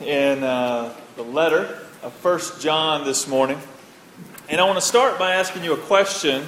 in 0.00 0.42
uh, 0.42 0.92
the 1.16 1.22
letter 1.22 1.78
of 2.02 2.12
First 2.14 2.60
John 2.60 3.04
this 3.04 3.28
morning. 3.28 3.58
And 4.48 4.60
I 4.60 4.64
want 4.64 4.76
to 4.76 4.84
start 4.84 5.18
by 5.18 5.34
asking 5.34 5.64
you 5.64 5.72
a 5.72 5.76
question. 5.76 6.46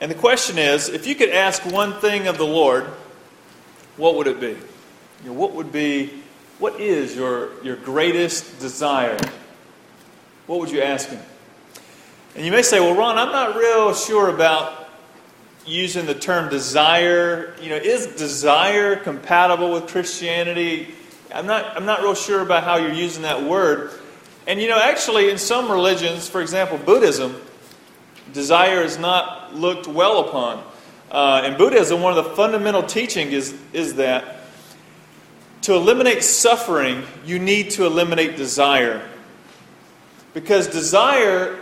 And 0.00 0.10
the 0.10 0.16
question 0.16 0.58
is 0.58 0.88
if 0.88 1.06
you 1.06 1.14
could 1.14 1.30
ask 1.30 1.64
one 1.64 1.94
thing 1.94 2.26
of 2.26 2.38
the 2.38 2.46
Lord, 2.46 2.84
what 3.96 4.16
would 4.16 4.26
it 4.26 4.40
be? 4.40 4.56
You 5.24 5.26
know, 5.26 5.32
what 5.32 5.52
would 5.52 5.72
be, 5.72 6.22
what 6.58 6.80
is 6.80 7.14
your, 7.14 7.62
your 7.62 7.76
greatest 7.76 8.58
desire? 8.60 9.18
What 10.46 10.60
would 10.60 10.70
you 10.70 10.82
ask 10.82 11.08
Him? 11.08 11.22
And 12.34 12.44
you 12.44 12.52
may 12.52 12.62
say, 12.62 12.80
well, 12.80 12.94
Ron, 12.94 13.16
I'm 13.16 13.32
not 13.32 13.56
real 13.56 13.94
sure 13.94 14.28
about 14.28 14.88
using 15.64 16.06
the 16.06 16.14
term 16.14 16.50
desire. 16.50 17.54
You 17.62 17.70
know, 17.70 17.76
is 17.76 18.06
desire 18.08 18.96
compatible 18.96 19.72
with 19.72 19.86
Christianity? 19.86 20.94
I'm 21.34 21.46
not, 21.46 21.76
I'm 21.76 21.86
not 21.86 22.02
real 22.02 22.14
sure 22.14 22.40
about 22.40 22.64
how 22.64 22.76
you're 22.76 22.92
using 22.92 23.22
that 23.22 23.42
word. 23.42 23.90
And 24.46 24.60
you 24.60 24.68
know, 24.68 24.78
actually, 24.78 25.30
in 25.30 25.38
some 25.38 25.70
religions, 25.70 26.28
for 26.28 26.40
example, 26.40 26.78
Buddhism, 26.78 27.36
desire 28.32 28.82
is 28.82 28.98
not 28.98 29.54
looked 29.54 29.86
well 29.86 30.28
upon. 30.28 30.62
Uh, 31.10 31.42
in 31.46 31.56
Buddhism, 31.56 32.00
one 32.00 32.16
of 32.16 32.24
the 32.24 32.34
fundamental 32.34 32.82
teaching 32.82 33.32
is, 33.32 33.54
is 33.72 33.94
that 33.94 34.40
to 35.62 35.74
eliminate 35.74 36.22
suffering, 36.22 37.02
you 37.24 37.38
need 37.38 37.70
to 37.70 37.86
eliminate 37.86 38.36
desire. 38.36 39.02
Because 40.32 40.68
desire 40.68 41.58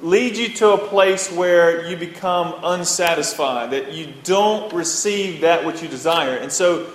leads 0.00 0.38
you 0.38 0.48
to 0.48 0.70
a 0.70 0.78
place 0.78 1.30
where 1.30 1.86
you 1.88 1.96
become 1.96 2.54
unsatisfied, 2.62 3.72
that 3.72 3.92
you 3.92 4.12
don't 4.22 4.72
receive 4.72 5.40
that 5.40 5.64
which 5.64 5.82
you 5.82 5.88
desire. 5.88 6.36
And 6.36 6.52
so, 6.52 6.86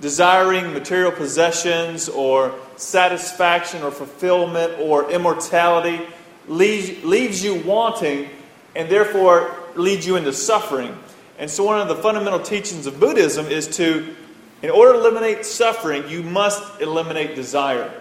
desiring 0.00 0.72
material 0.72 1.10
possessions 1.10 2.08
or 2.08 2.54
satisfaction 2.76 3.82
or 3.82 3.90
fulfillment 3.90 4.74
or 4.78 5.10
immortality 5.10 6.00
leaves, 6.48 7.42
you 7.42 7.62
wanting 7.62 8.28
and 8.74 8.90
therefore 8.90 9.54
leads 9.74 10.06
you 10.06 10.16
into 10.16 10.32
suffering. 10.32 10.96
And 11.38 11.50
so, 11.50 11.64
one 11.64 11.80
of 11.80 11.88
the 11.88 11.96
fundamental 11.96 12.40
teachings 12.40 12.86
of 12.86 12.98
Buddhism 12.98 13.46
is 13.46 13.68
to, 13.76 14.14
in 14.62 14.70
order 14.70 14.94
to 14.94 14.98
eliminate 15.00 15.44
suffering, 15.44 16.08
you 16.08 16.22
must 16.22 16.80
eliminate 16.80 17.34
desire. 17.34 17.92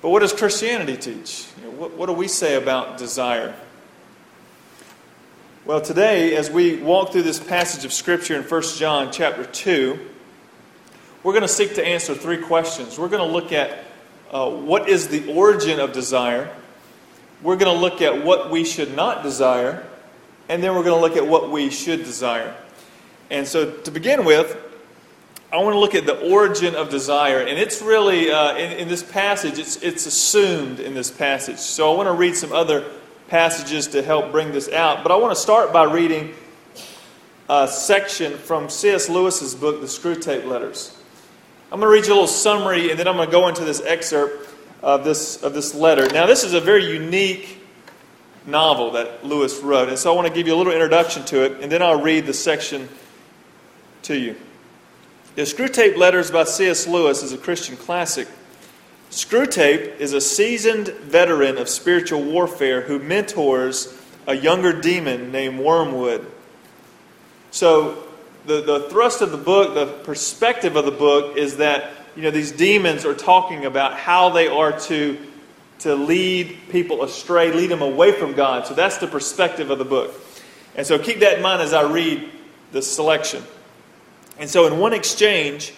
But 0.00 0.10
what 0.10 0.20
does 0.20 0.32
Christianity 0.32 0.96
teach? 0.96 1.46
What, 1.76 1.92
what 1.92 2.06
do 2.06 2.12
we 2.12 2.28
say 2.28 2.56
about 2.56 2.98
desire? 2.98 3.54
Well, 5.66 5.80
today, 5.80 6.36
as 6.36 6.50
we 6.50 6.76
walk 6.76 7.12
through 7.12 7.22
this 7.22 7.40
passage 7.40 7.86
of 7.86 7.92
Scripture 7.94 8.36
in 8.36 8.42
1 8.42 8.62
John 8.76 9.10
chapter 9.10 9.46
2, 9.46 9.98
we're 11.22 11.32
going 11.32 11.40
to 11.40 11.48
seek 11.48 11.76
to 11.76 11.86
answer 11.86 12.14
three 12.14 12.36
questions. 12.36 12.98
We're 12.98 13.08
going 13.08 13.26
to 13.26 13.32
look 13.32 13.50
at 13.50 13.82
uh, 14.30 14.50
what 14.50 14.90
is 14.90 15.08
the 15.08 15.32
origin 15.32 15.80
of 15.80 15.92
desire, 15.92 16.54
we're 17.42 17.56
going 17.56 17.74
to 17.74 17.80
look 17.80 18.02
at 18.02 18.22
what 18.22 18.50
we 18.50 18.62
should 18.62 18.94
not 18.94 19.22
desire, 19.22 19.86
and 20.50 20.62
then 20.62 20.74
we're 20.74 20.84
going 20.84 20.96
to 20.96 21.00
look 21.00 21.16
at 21.16 21.26
what 21.26 21.50
we 21.50 21.70
should 21.70 22.04
desire. 22.04 22.54
And 23.30 23.48
so, 23.48 23.70
to 23.70 23.90
begin 23.90 24.26
with, 24.26 24.54
I 25.50 25.56
want 25.56 25.72
to 25.72 25.80
look 25.80 25.94
at 25.94 26.04
the 26.04 26.30
origin 26.30 26.74
of 26.74 26.90
desire, 26.90 27.40
and 27.40 27.58
it's 27.58 27.80
really 27.80 28.30
uh, 28.30 28.54
in, 28.58 28.72
in, 28.80 28.88
this 28.88 29.02
passage. 29.02 29.58
It's 29.58 29.76
it's 29.76 30.04
assumed 30.04 30.78
in 30.78 30.92
this 30.92 31.10
passage. 31.10 31.56
So 31.56 31.90
I 31.90 31.96
want 31.96 32.08
to 32.08 32.12
read 32.12 32.36
some 32.36 32.52
other 32.52 32.84
passages 33.34 33.88
to 33.88 34.00
help 34.00 34.30
bring 34.30 34.52
this 34.52 34.68
out. 34.68 35.02
But 35.02 35.10
I 35.10 35.16
want 35.16 35.34
to 35.34 35.40
start 35.40 35.72
by 35.72 35.92
reading 35.92 36.32
a 37.50 37.66
section 37.66 38.38
from 38.38 38.70
C.S. 38.70 39.08
Lewis's 39.08 39.56
book, 39.56 39.80
The 39.80 39.88
Screwtape 39.88 40.46
Letters. 40.46 40.96
I'm 41.72 41.80
going 41.80 41.90
to 41.90 41.92
read 41.92 42.06
you 42.06 42.12
a 42.12 42.14
little 42.14 42.28
summary, 42.28 42.90
and 42.90 43.00
then 43.00 43.08
I'm 43.08 43.16
going 43.16 43.26
to 43.26 43.32
go 43.32 43.48
into 43.48 43.64
this 43.64 43.80
excerpt 43.80 44.54
of 44.82 45.02
this 45.02 45.42
of 45.42 45.52
this 45.52 45.74
letter. 45.74 46.06
Now, 46.12 46.26
this 46.26 46.44
is 46.44 46.54
a 46.54 46.60
very 46.60 46.86
unique 46.86 47.58
novel 48.46 48.92
that 48.92 49.26
Lewis 49.26 49.58
wrote, 49.58 49.88
and 49.88 49.98
so 49.98 50.12
I 50.12 50.14
want 50.14 50.28
to 50.28 50.32
give 50.32 50.46
you 50.46 50.54
a 50.54 50.58
little 50.58 50.72
introduction 50.72 51.24
to 51.24 51.42
it, 51.42 51.60
and 51.60 51.72
then 51.72 51.82
I'll 51.82 52.00
read 52.00 52.26
the 52.26 52.34
section 52.34 52.88
to 54.02 54.16
you. 54.16 54.36
The 55.34 55.42
Screwtape 55.42 55.96
Letters 55.96 56.30
by 56.30 56.44
C.S. 56.44 56.86
Lewis 56.86 57.24
is 57.24 57.32
a 57.32 57.38
Christian 57.38 57.76
classic. 57.76 58.28
Screwtape 59.14 60.00
is 60.00 60.12
a 60.12 60.20
seasoned 60.20 60.88
veteran 60.88 61.56
of 61.56 61.68
spiritual 61.68 62.20
warfare 62.20 62.80
who 62.80 62.98
mentors 62.98 63.96
a 64.26 64.34
younger 64.34 64.72
demon 64.72 65.30
named 65.30 65.60
Wormwood. 65.60 66.26
So, 67.52 68.08
the, 68.44 68.60
the 68.60 68.88
thrust 68.90 69.22
of 69.22 69.30
the 69.30 69.38
book, 69.38 69.74
the 69.74 69.86
perspective 70.02 70.74
of 70.74 70.84
the 70.84 70.90
book, 70.90 71.36
is 71.36 71.58
that 71.58 71.92
you 72.16 72.22
know 72.22 72.32
these 72.32 72.50
demons 72.50 73.04
are 73.04 73.14
talking 73.14 73.66
about 73.66 73.94
how 73.94 74.30
they 74.30 74.48
are 74.48 74.76
to, 74.80 75.16
to 75.78 75.94
lead 75.94 76.58
people 76.70 77.04
astray, 77.04 77.52
lead 77.52 77.70
them 77.70 77.82
away 77.82 78.10
from 78.10 78.32
God. 78.32 78.66
So 78.66 78.74
that's 78.74 78.98
the 78.98 79.06
perspective 79.06 79.70
of 79.70 79.78
the 79.78 79.84
book. 79.84 80.12
And 80.74 80.84
so 80.84 80.98
keep 80.98 81.20
that 81.20 81.36
in 81.36 81.42
mind 81.42 81.62
as 81.62 81.72
I 81.72 81.88
read 81.88 82.28
the 82.72 82.82
selection. 82.82 83.44
And 84.40 84.50
so, 84.50 84.66
in 84.66 84.80
one 84.80 84.92
exchange, 84.92 85.72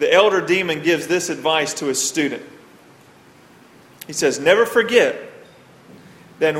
the 0.00 0.12
elder 0.12 0.44
demon 0.44 0.82
gives 0.82 1.06
this 1.06 1.28
advice 1.28 1.72
to 1.74 1.84
his 1.84 2.02
student. 2.02 2.42
He 4.06 4.12
says, 4.12 4.38
Never 4.38 4.66
forget 4.66 5.16
that, 6.38 6.54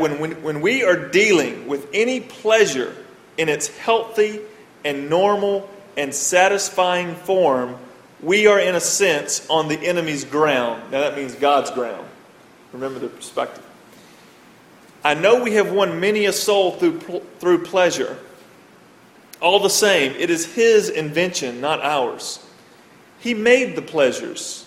when, 0.00 0.18
when, 0.18 0.42
when 0.42 0.60
we 0.60 0.84
are 0.84 1.08
dealing 1.08 1.66
with 1.66 1.88
any 1.92 2.20
pleasure 2.20 2.94
in 3.36 3.48
its 3.48 3.68
healthy 3.78 4.40
and 4.84 5.10
normal 5.10 5.68
and 5.96 6.14
satisfying 6.14 7.14
form, 7.14 7.76
we 8.20 8.46
are, 8.46 8.60
in 8.60 8.74
a 8.74 8.80
sense, 8.80 9.46
on 9.48 9.68
the 9.68 9.78
enemy's 9.78 10.24
ground. 10.24 10.82
Now, 10.92 11.00
that 11.00 11.16
means 11.16 11.34
God's 11.34 11.70
ground. 11.70 12.06
Remember 12.72 13.00
the 13.00 13.08
perspective. 13.08 13.64
I 15.04 15.14
know 15.14 15.42
we 15.42 15.54
have 15.54 15.72
won 15.72 15.98
many 15.98 16.26
a 16.26 16.32
soul 16.32 16.72
through, 16.72 17.00
through 17.40 17.64
pleasure 17.64 18.16
all 19.42 19.58
the 19.58 19.68
same, 19.68 20.12
it 20.12 20.30
is 20.30 20.54
His 20.54 20.88
invention, 20.88 21.60
not 21.60 21.80
ours. 21.82 22.38
He 23.18 23.34
made 23.34 23.76
the 23.76 23.82
pleasures. 23.82 24.61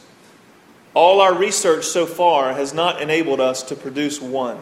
All 0.96 1.22
our 1.22 1.34
research 1.34 1.86
so 1.86 2.08
far 2.08 2.54
has 2.54 2.74
not 2.74 3.02
enabled 3.02 3.40
us 3.40 3.62
to 3.64 3.76
produce 3.76 4.20
one. 4.20 4.58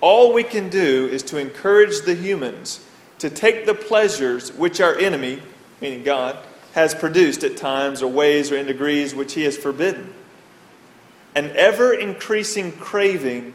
All 0.00 0.34
we 0.34 0.42
can 0.42 0.68
do 0.68 1.06
is 1.06 1.22
to 1.24 1.38
encourage 1.38 2.02
the 2.02 2.14
humans 2.14 2.84
to 3.20 3.30
take 3.30 3.64
the 3.64 3.74
pleasures 3.74 4.52
which 4.52 4.80
our 4.80 4.98
enemy, 4.98 5.40
meaning 5.80 6.02
God, 6.02 6.36
has 6.74 6.94
produced 6.94 7.44
at 7.44 7.56
times 7.56 8.02
or 8.02 8.10
ways 8.10 8.52
or 8.52 8.58
in 8.58 8.66
degrees 8.66 9.14
which 9.14 9.32
he 9.32 9.44
has 9.44 9.56
forbidden. 9.56 10.12
An 11.34 11.52
ever 11.56 11.94
increasing 11.94 12.72
craving 12.72 13.54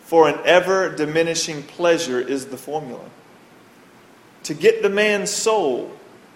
for 0.00 0.28
an 0.28 0.38
ever 0.44 0.94
diminishing 0.94 1.62
pleasure 1.62 2.20
is 2.20 2.46
the 2.46 2.56
formula 2.56 3.04
to 4.44 4.54
get 4.54 4.82
the 4.82 4.90
man's 4.90 5.30
soul 5.30 5.90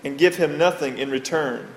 and 0.05 0.19
give 0.19 0.37
him 0.37 0.59
nothing 0.59 0.99
in 0.99 1.11
return. 1.11 1.69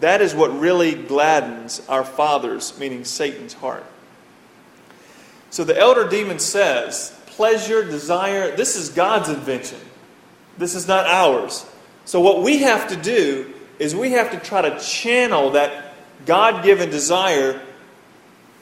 That 0.00 0.20
is 0.20 0.34
what 0.34 0.58
really 0.58 0.94
gladdens 0.94 1.82
our 1.88 2.04
Father's, 2.04 2.78
meaning 2.78 3.04
Satan's 3.04 3.54
heart. 3.54 3.84
So 5.50 5.64
the 5.64 5.78
elder 5.78 6.08
demon 6.08 6.38
says, 6.38 7.18
pleasure, 7.26 7.82
desire, 7.84 8.54
this 8.56 8.76
is 8.76 8.90
God's 8.90 9.28
invention. 9.28 9.78
This 10.58 10.74
is 10.74 10.86
not 10.86 11.06
ours. 11.06 11.64
So 12.04 12.20
what 12.20 12.42
we 12.42 12.58
have 12.58 12.88
to 12.88 12.96
do 12.96 13.52
is 13.78 13.94
we 13.94 14.12
have 14.12 14.30
to 14.32 14.38
try 14.38 14.62
to 14.68 14.78
channel 14.80 15.50
that 15.50 15.94
God 16.24 16.64
given 16.64 16.90
desire 16.90 17.60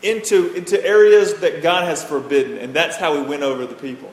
into, 0.02 0.52
into 0.54 0.84
areas 0.84 1.34
that 1.40 1.62
God 1.62 1.84
has 1.84 2.04
forbidden. 2.04 2.58
And 2.58 2.74
that's 2.74 2.96
how 2.96 3.16
we 3.20 3.22
win 3.26 3.42
over 3.42 3.66
the 3.66 3.74
people. 3.74 4.12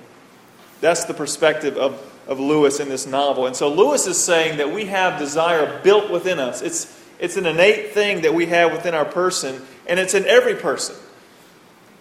That's 0.80 1.06
the 1.06 1.14
perspective 1.14 1.78
of 1.78 2.08
of 2.28 2.40
Lewis 2.40 2.80
in 2.80 2.90
this 2.90 3.06
novel. 3.06 3.48
And 3.48 3.56
so 3.56 3.70
Lewis 3.74 4.08
is 4.08 4.18
saying 4.18 4.58
that 4.58 4.72
we 4.72 4.86
have 4.86 5.20
desire 5.20 5.82
built 5.84 6.12
within 6.12 6.40
us. 6.40 6.62
It's, 6.62 7.01
it's 7.22 7.38
an 7.38 7.46
innate 7.46 7.92
thing 7.92 8.24
that 8.24 8.34
we 8.34 8.48
have 8.48 8.72
within 8.72 8.96
our 8.96 9.06
person, 9.06 9.62
and 9.88 10.00
it's 10.00 10.16
in 10.16 10.26
every 10.26 10.56
person. 10.56 10.96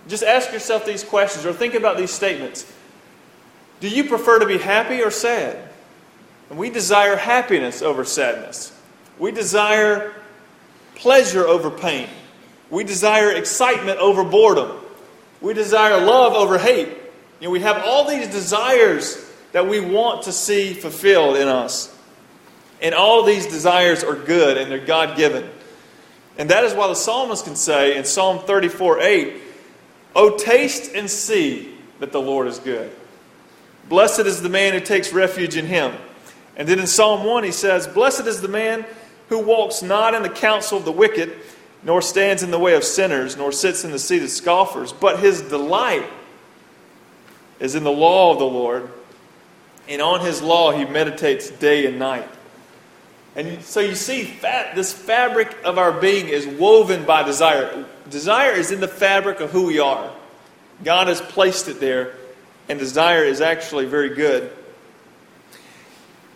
Just 0.09 0.23
ask 0.25 0.51
yourself 0.51 0.87
these 0.87 1.05
questions 1.05 1.45
or 1.45 1.53
think 1.53 1.75
about 1.75 1.99
these 1.99 2.11
statements. 2.11 2.71
Do 3.81 3.89
you 3.89 4.05
prefer 4.05 4.39
to 4.39 4.47
be 4.47 4.57
happy 4.57 5.03
or 5.03 5.11
sad? 5.11 5.69
And 6.49 6.59
we 6.59 6.71
desire 6.71 7.17
happiness 7.17 7.83
over 7.83 8.05
sadness. 8.05 8.73
We 9.19 9.31
desire 9.31 10.15
pleasure 10.95 11.47
over 11.47 11.71
pain. 11.71 12.09
We 12.71 12.83
desire 12.83 13.31
excitement 13.33 13.99
over 13.99 14.25
boredom. 14.25 14.79
We 15.43 15.53
desire 15.53 16.03
love 16.03 16.33
over 16.33 16.59
hate. 16.59 16.89
You 17.41 17.49
know, 17.49 17.51
we 17.51 17.61
have 17.61 17.83
all 17.85 18.09
these 18.09 18.29
desires 18.29 19.23
that 19.53 19.69
we 19.69 19.81
want 19.81 20.23
to 20.23 20.33
see 20.33 20.73
fulfilled 20.73 21.37
in 21.37 21.47
us. 21.47 21.95
And 22.81 22.95
all 22.95 23.23
these 23.23 23.47
desires 23.47 24.03
are 24.03 24.15
good 24.15 24.57
and 24.57 24.71
they're 24.71 24.85
God 24.85 25.17
given. 25.17 25.49
And 26.39 26.51
that 26.51 26.65
is 26.65 26.73
why 26.73 26.89
the 26.89 26.95
psalmist 26.95 27.45
can 27.45 27.57
say 27.57 27.97
in 27.97 28.05
Psalm 28.05 28.39
34 28.39 29.01
8, 29.01 29.43
Oh, 30.17 30.37
taste 30.37 30.93
and 30.95 31.09
see 31.09 31.75
that 31.99 32.13
the 32.13 32.21
Lord 32.21 32.49
is 32.49 32.59
good. 32.59 32.91
Blessed 33.89 34.21
is 34.21 34.41
the 34.41 34.49
man 34.49 34.73
who 34.73 34.81
takes 34.81 35.13
refuge 35.13 35.57
in 35.57 35.67
him. 35.67 35.95
And 36.57 36.69
then 36.69 36.79
in 36.79 36.87
Psalm 36.87 37.25
1, 37.25 37.45
he 37.45 37.53
says, 37.53 37.87
Blessed 37.87 38.27
is 38.27 38.41
the 38.41 38.49
man 38.49 38.85
who 39.29 39.39
walks 39.39 39.83
not 39.83 40.15
in 40.15 40.23
the 40.23 40.29
counsel 40.29 40.79
of 40.79 40.85
the 40.85 40.93
wicked, 40.93 41.33
nor 41.83 42.03
stands 42.03 42.43
in 42.43 42.51
the 42.51 42.59
way 42.59 42.75
of 42.75 42.85
sinners, 42.85 43.37
nor 43.37 43.53
sits 43.53 43.85
in 43.85 43.91
the 43.91 43.99
seat 43.99 44.23
of 44.23 44.31
scoffers, 44.31 44.93
but 44.93 45.21
his 45.21 45.43
delight 45.43 46.09
is 47.59 47.75
in 47.75 47.85
the 47.85 47.93
law 47.93 48.33
of 48.33 48.39
the 48.39 48.45
Lord, 48.45 48.91
and 49.89 50.03
on 50.03 50.21
his 50.21 50.43
law 50.43 50.73
he 50.73 50.85
meditates 50.85 51.51
day 51.51 51.87
and 51.87 51.99
night. 51.99 52.29
And 53.37 53.63
so 53.63 53.81
you 53.81 53.95
see, 53.95 54.25
fat, 54.25 54.75
this 54.75 54.93
fabric 54.93 55.57
of 55.65 55.79
our 55.79 55.93
being 55.93 56.29
is 56.29 56.47
woven 56.47 57.05
by 57.05 57.23
desire. 57.23 57.85
Desire 58.09 58.53
is 58.53 58.73
in 58.73 58.81
the 58.81 58.89
fabric 58.89 59.41
of 59.41 59.51
who 59.51 59.67
we 59.67 59.79
are. 59.79 60.13
God 60.83 61.09
has 61.09 61.21
placed 61.21 61.69
it 61.69 61.79
there, 61.79 62.15
and 62.69 62.79
desire 62.79 63.25
is 63.25 63.41
actually 63.41 63.87
very 63.87 64.15
good. 64.15 64.51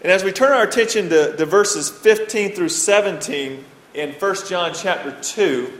And 0.02 0.12
as 0.12 0.22
we 0.22 0.32
turn 0.32 0.52
our 0.52 0.62
attention 0.62 1.08
to, 1.08 1.36
to 1.36 1.46
verses 1.46 1.90
15 1.90 2.52
through 2.52 2.68
17 2.68 3.64
in 3.94 4.12
1 4.12 4.36
John 4.46 4.72
chapter 4.74 5.18
2, 5.20 5.72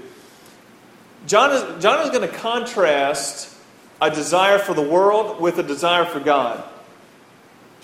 John 1.27 1.53
is, 1.53 1.83
John 1.83 2.05
is 2.05 2.11
going 2.11 2.29
to 2.29 2.37
contrast 2.37 3.55
a 4.01 4.11
desire 4.11 4.59
for 4.59 4.75
the 4.75 4.83
world 4.83 5.41
with 5.41 5.59
a 5.59 5.63
desire 5.63 6.05
for 6.05 6.21
God. 6.21 6.65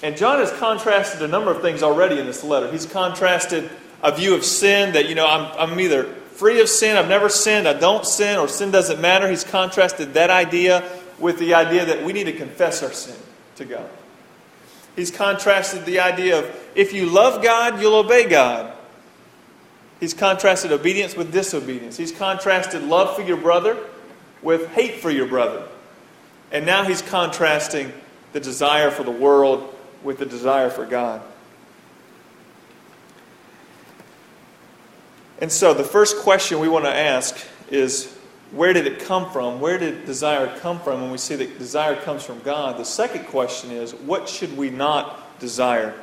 And 0.02 0.16
John 0.16 0.38
has 0.38 0.50
contrasted 0.52 1.22
a 1.22 1.28
number 1.28 1.50
of 1.50 1.60
things 1.60 1.82
already 1.82 2.18
in 2.18 2.26
this 2.26 2.42
letter. 2.42 2.70
He's 2.72 2.86
contrasted 2.86 3.70
a 4.02 4.14
view 4.14 4.34
of 4.34 4.44
sin 4.44 4.94
that, 4.94 5.08
you 5.08 5.14
know, 5.14 5.26
I'm, 5.26 5.70
I'm 5.70 5.80
either 5.80 6.04
free 6.04 6.60
of 6.60 6.68
sin, 6.70 6.96
I've 6.96 7.08
never 7.08 7.28
sinned, 7.28 7.68
I 7.68 7.74
don't 7.74 8.06
sin, 8.06 8.38
or 8.38 8.48
sin 8.48 8.70
doesn't 8.70 9.00
matter. 9.00 9.28
He's 9.28 9.44
contrasted 9.44 10.14
that 10.14 10.30
idea 10.30 10.90
with 11.18 11.38
the 11.38 11.52
idea 11.52 11.84
that 11.84 12.02
we 12.02 12.14
need 12.14 12.24
to 12.24 12.32
confess 12.32 12.82
our 12.82 12.92
sin 12.92 13.16
to 13.56 13.66
God. 13.66 13.88
He's 14.96 15.10
contrasted 15.10 15.84
the 15.84 16.00
idea 16.00 16.38
of 16.38 16.70
if 16.74 16.94
you 16.94 17.06
love 17.06 17.42
God, 17.42 17.80
you'll 17.80 17.94
obey 17.94 18.26
God. 18.26 18.72
He's 20.00 20.14
contrasted 20.14 20.72
obedience 20.72 21.14
with 21.14 21.30
disobedience. 21.30 21.98
He's 21.98 22.10
contrasted 22.10 22.82
love 22.84 23.14
for 23.14 23.22
your 23.22 23.36
brother 23.36 23.76
with 24.42 24.68
hate 24.68 24.94
for 24.94 25.10
your 25.10 25.26
brother. 25.26 25.68
And 26.50 26.64
now 26.64 26.84
he's 26.84 27.02
contrasting 27.02 27.92
the 28.32 28.40
desire 28.40 28.90
for 28.90 29.04
the 29.04 29.10
world 29.10 29.74
with 30.02 30.18
the 30.18 30.26
desire 30.26 30.70
for 30.70 30.86
God. 30.86 31.22
And 35.40 35.50
so 35.50 35.72
the 35.72 35.84
first 35.84 36.18
question 36.18 36.60
we 36.60 36.68
want 36.68 36.84
to 36.84 36.94
ask 36.94 37.36
is 37.70 38.14
where 38.52 38.72
did 38.72 38.86
it 38.86 39.00
come 39.00 39.30
from? 39.30 39.60
Where 39.60 39.78
did 39.78 40.06
desire 40.06 40.58
come 40.58 40.80
from 40.80 41.02
when 41.02 41.10
we 41.10 41.18
see 41.18 41.36
that 41.36 41.58
desire 41.58 41.96
comes 41.96 42.24
from 42.24 42.40
God? 42.40 42.78
The 42.78 42.84
second 42.84 43.26
question 43.26 43.70
is, 43.70 43.94
what 43.94 44.28
should 44.28 44.56
we 44.56 44.70
not 44.70 45.38
desire? 45.38 45.94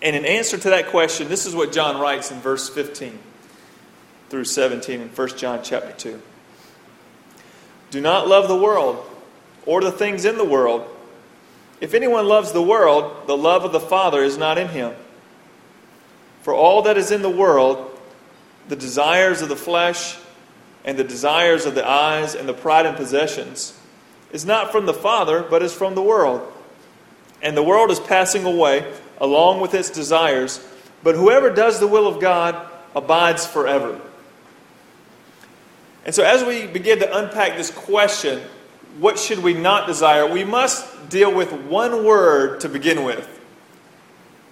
And 0.00 0.14
in 0.14 0.24
answer 0.24 0.56
to 0.56 0.70
that 0.70 0.88
question, 0.88 1.28
this 1.28 1.46
is 1.46 1.54
what 1.54 1.72
John 1.72 2.00
writes 2.00 2.30
in 2.30 2.38
verse 2.40 2.68
15 2.68 3.18
through 4.28 4.44
17 4.44 5.00
in 5.00 5.08
1 5.08 5.28
John 5.36 5.60
chapter 5.62 5.92
2. 5.92 6.22
Do 7.90 8.00
not 8.00 8.28
love 8.28 8.48
the 8.48 8.56
world 8.56 9.04
or 9.66 9.80
the 9.80 9.90
things 9.90 10.24
in 10.24 10.38
the 10.38 10.44
world. 10.44 10.88
If 11.80 11.94
anyone 11.94 12.26
loves 12.26 12.52
the 12.52 12.62
world, 12.62 13.26
the 13.26 13.36
love 13.36 13.64
of 13.64 13.72
the 13.72 13.80
Father 13.80 14.22
is 14.22 14.36
not 14.36 14.58
in 14.58 14.68
him. 14.68 14.94
For 16.42 16.52
all 16.54 16.82
that 16.82 16.96
is 16.96 17.10
in 17.10 17.22
the 17.22 17.30
world, 17.30 17.98
the 18.68 18.76
desires 18.76 19.42
of 19.42 19.48
the 19.48 19.56
flesh, 19.56 20.16
and 20.84 20.98
the 20.98 21.04
desires 21.04 21.66
of 21.66 21.74
the 21.74 21.86
eyes 21.86 22.34
and 22.34 22.48
the 22.48 22.54
pride 22.54 22.86
and 22.86 22.96
possessions 22.96 23.78
is 24.32 24.44
not 24.44 24.72
from 24.72 24.86
the 24.86 24.94
Father, 24.94 25.42
but 25.42 25.62
is 25.62 25.74
from 25.74 25.94
the 25.94 26.02
world. 26.02 26.52
And 27.42 27.56
the 27.56 27.62
world 27.62 27.90
is 27.90 28.00
passing 28.00 28.44
away 28.44 28.90
along 29.20 29.60
with 29.60 29.74
its 29.74 29.90
desires, 29.90 30.66
but 31.02 31.14
whoever 31.14 31.50
does 31.50 31.80
the 31.80 31.86
will 31.86 32.06
of 32.06 32.20
God 32.20 32.66
abides 32.94 33.46
forever. 33.46 34.00
And 36.04 36.14
so, 36.14 36.24
as 36.24 36.42
we 36.44 36.66
begin 36.66 37.00
to 37.00 37.18
unpack 37.18 37.56
this 37.56 37.70
question, 37.70 38.40
what 38.98 39.18
should 39.18 39.40
we 39.40 39.54
not 39.54 39.86
desire? 39.86 40.26
We 40.26 40.44
must 40.44 41.08
deal 41.08 41.32
with 41.32 41.52
one 41.52 42.04
word 42.04 42.60
to 42.60 42.68
begin 42.68 43.04
with. 43.04 43.26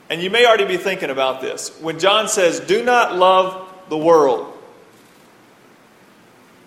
And 0.09 0.23
you 0.23 0.31
may 0.31 0.47
already 0.47 0.67
be 0.67 0.77
thinking 0.77 1.11
about 1.11 1.41
this. 1.41 1.77
When 1.81 1.99
John 1.99 2.29
says, 2.29 2.61
Do 2.61 2.85
not 2.85 3.17
love 3.17 3.69
the 3.89 3.99
world, 3.99 4.57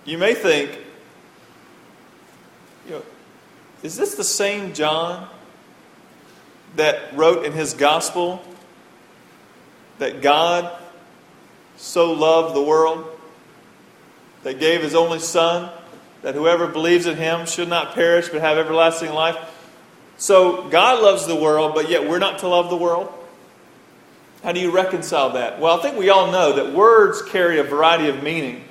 you 0.05 0.17
may 0.17 0.33
think, 0.33 0.77
you 2.85 2.91
know, 2.91 3.03
is 3.81 3.95
this 3.95 4.15
the 4.15 4.23
same 4.23 4.73
John 4.73 5.27
that 6.75 7.15
wrote 7.15 7.45
in 7.45 7.53
his 7.53 7.73
gospel 7.73 8.41
that 9.99 10.21
God 10.21 10.77
so 11.77 12.11
loved 12.11 12.55
the 12.55 12.61
world 12.61 13.05
that 14.43 14.59
gave 14.59 14.81
his 14.81 14.95
only 14.95 15.19
Son, 15.19 15.71
that 16.21 16.35
whoever 16.35 16.67
believes 16.67 17.05
in 17.05 17.17
him 17.17 17.45
should 17.45 17.69
not 17.69 17.93
perish 17.93 18.29
but 18.29 18.41
have 18.41 18.57
everlasting 18.57 19.11
life? 19.11 19.37
So 20.17 20.67
God 20.69 21.01
loves 21.01 21.25
the 21.25 21.35
world, 21.35 21.73
but 21.73 21.89
yet 21.89 22.07
we're 22.07 22.19
not 22.19 22.39
to 22.39 22.47
love 22.47 22.69
the 22.69 22.77
world? 22.77 23.13
How 24.43 24.51
do 24.51 24.59
you 24.59 24.71
reconcile 24.71 25.31
that? 25.31 25.59
Well, 25.59 25.77
I 25.77 25.81
think 25.81 25.97
we 25.97 26.09
all 26.09 26.31
know 26.31 26.53
that 26.53 26.73
words 26.73 27.21
carry 27.21 27.59
a 27.59 27.63
variety 27.63 28.09
of 28.09 28.23
meaning. 28.23 28.63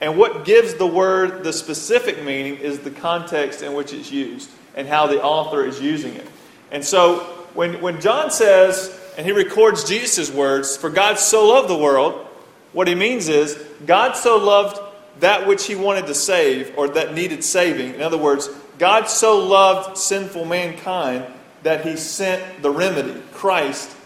And 0.00 0.18
what 0.18 0.44
gives 0.44 0.74
the 0.74 0.86
word 0.86 1.42
the 1.42 1.52
specific 1.52 2.22
meaning 2.22 2.56
is 2.56 2.80
the 2.80 2.90
context 2.90 3.62
in 3.62 3.72
which 3.72 3.92
it's 3.92 4.10
used 4.12 4.50
and 4.74 4.86
how 4.86 5.06
the 5.06 5.22
author 5.22 5.64
is 5.64 5.80
using 5.80 6.14
it. 6.14 6.26
And 6.70 6.84
so 6.84 7.20
when, 7.54 7.80
when 7.80 8.00
John 8.00 8.30
says, 8.30 9.00
and 9.16 9.24
he 9.24 9.32
records 9.32 9.84
Jesus' 9.84 10.30
words, 10.30 10.76
for 10.76 10.90
God 10.90 11.18
so 11.18 11.48
loved 11.48 11.68
the 11.68 11.78
world, 11.78 12.26
what 12.72 12.88
he 12.88 12.94
means 12.94 13.28
is 13.28 13.54
God 13.86 14.16
so 14.16 14.36
loved 14.36 14.78
that 15.20 15.46
which 15.46 15.66
he 15.66 15.74
wanted 15.74 16.06
to 16.06 16.14
save 16.14 16.76
or 16.76 16.88
that 16.88 17.14
needed 17.14 17.42
saving. 17.42 17.94
In 17.94 18.02
other 18.02 18.18
words, 18.18 18.48
God 18.78 19.08
so 19.08 19.38
loved 19.38 19.96
sinful 19.96 20.44
mankind 20.44 21.24
that 21.62 21.84
he 21.84 21.96
sent 21.96 22.62
the 22.62 22.70
remedy, 22.70 23.20
Christ, 23.32 23.96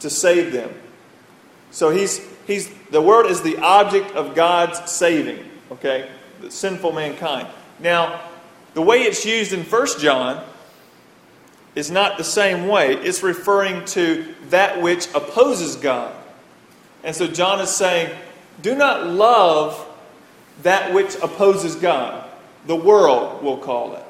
to 0.00 0.10
save 0.10 0.52
them. 0.52 0.70
So 1.70 1.90
he's 1.90 2.20
he's, 2.46 2.68
the 2.90 3.00
word 3.00 3.26
is 3.26 3.42
the 3.42 3.58
object 3.58 4.12
of 4.12 4.34
God's 4.34 4.90
saving, 4.90 5.44
okay? 5.72 6.10
The 6.40 6.50
sinful 6.50 6.92
mankind. 6.92 7.48
Now, 7.78 8.20
the 8.74 8.82
way 8.82 9.02
it's 9.02 9.24
used 9.24 9.52
in 9.52 9.64
1 9.64 9.86
John 10.00 10.44
is 11.74 11.90
not 11.90 12.18
the 12.18 12.24
same 12.24 12.68
way. 12.68 12.94
It's 12.94 13.22
referring 13.22 13.84
to 13.86 14.34
that 14.50 14.80
which 14.80 15.12
opposes 15.14 15.76
God. 15.76 16.14
And 17.02 17.14
so 17.14 17.26
John 17.26 17.60
is 17.60 17.70
saying, 17.70 18.16
do 18.62 18.74
not 18.74 19.06
love 19.06 19.74
that 20.62 20.92
which 20.92 21.14
opposes 21.16 21.74
God. 21.74 22.30
The 22.66 22.76
world, 22.76 23.42
will 23.42 23.58
call 23.58 23.94
it. 23.94 24.04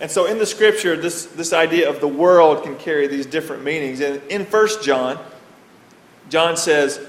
And 0.00 0.10
so 0.10 0.26
in 0.26 0.38
the 0.38 0.46
scripture, 0.46 0.96
this, 0.96 1.26
this 1.26 1.52
idea 1.52 1.88
of 1.88 2.00
the 2.00 2.08
world 2.08 2.64
can 2.64 2.76
carry 2.76 3.06
these 3.06 3.24
different 3.24 3.64
meanings. 3.64 4.00
And 4.00 4.20
in 4.28 4.44
1 4.44 4.68
John, 4.82 5.18
John 6.28 6.56
says, 6.56 7.00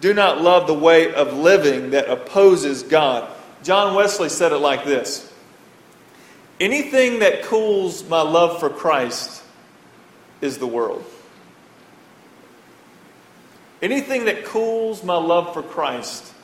Do 0.00 0.14
not 0.14 0.40
love 0.40 0.66
the 0.66 0.74
way 0.74 1.12
of 1.12 1.34
living 1.34 1.90
that 1.90 2.08
opposes 2.08 2.82
God. 2.82 3.28
John 3.62 3.94
Wesley 3.94 4.28
said 4.30 4.52
it 4.52 4.58
like 4.58 4.84
this 4.84 5.30
Anything 6.60 7.18
that 7.18 7.42
cools 7.42 8.08
my 8.08 8.22
love 8.22 8.60
for 8.60 8.70
Christ 8.70 9.42
is 10.40 10.58
the 10.58 10.66
world. 10.66 11.04
Anything 13.82 14.26
that 14.26 14.44
cools 14.44 15.02
my 15.02 15.16
love 15.16 15.52
for 15.54 15.62
Christ 15.62 16.34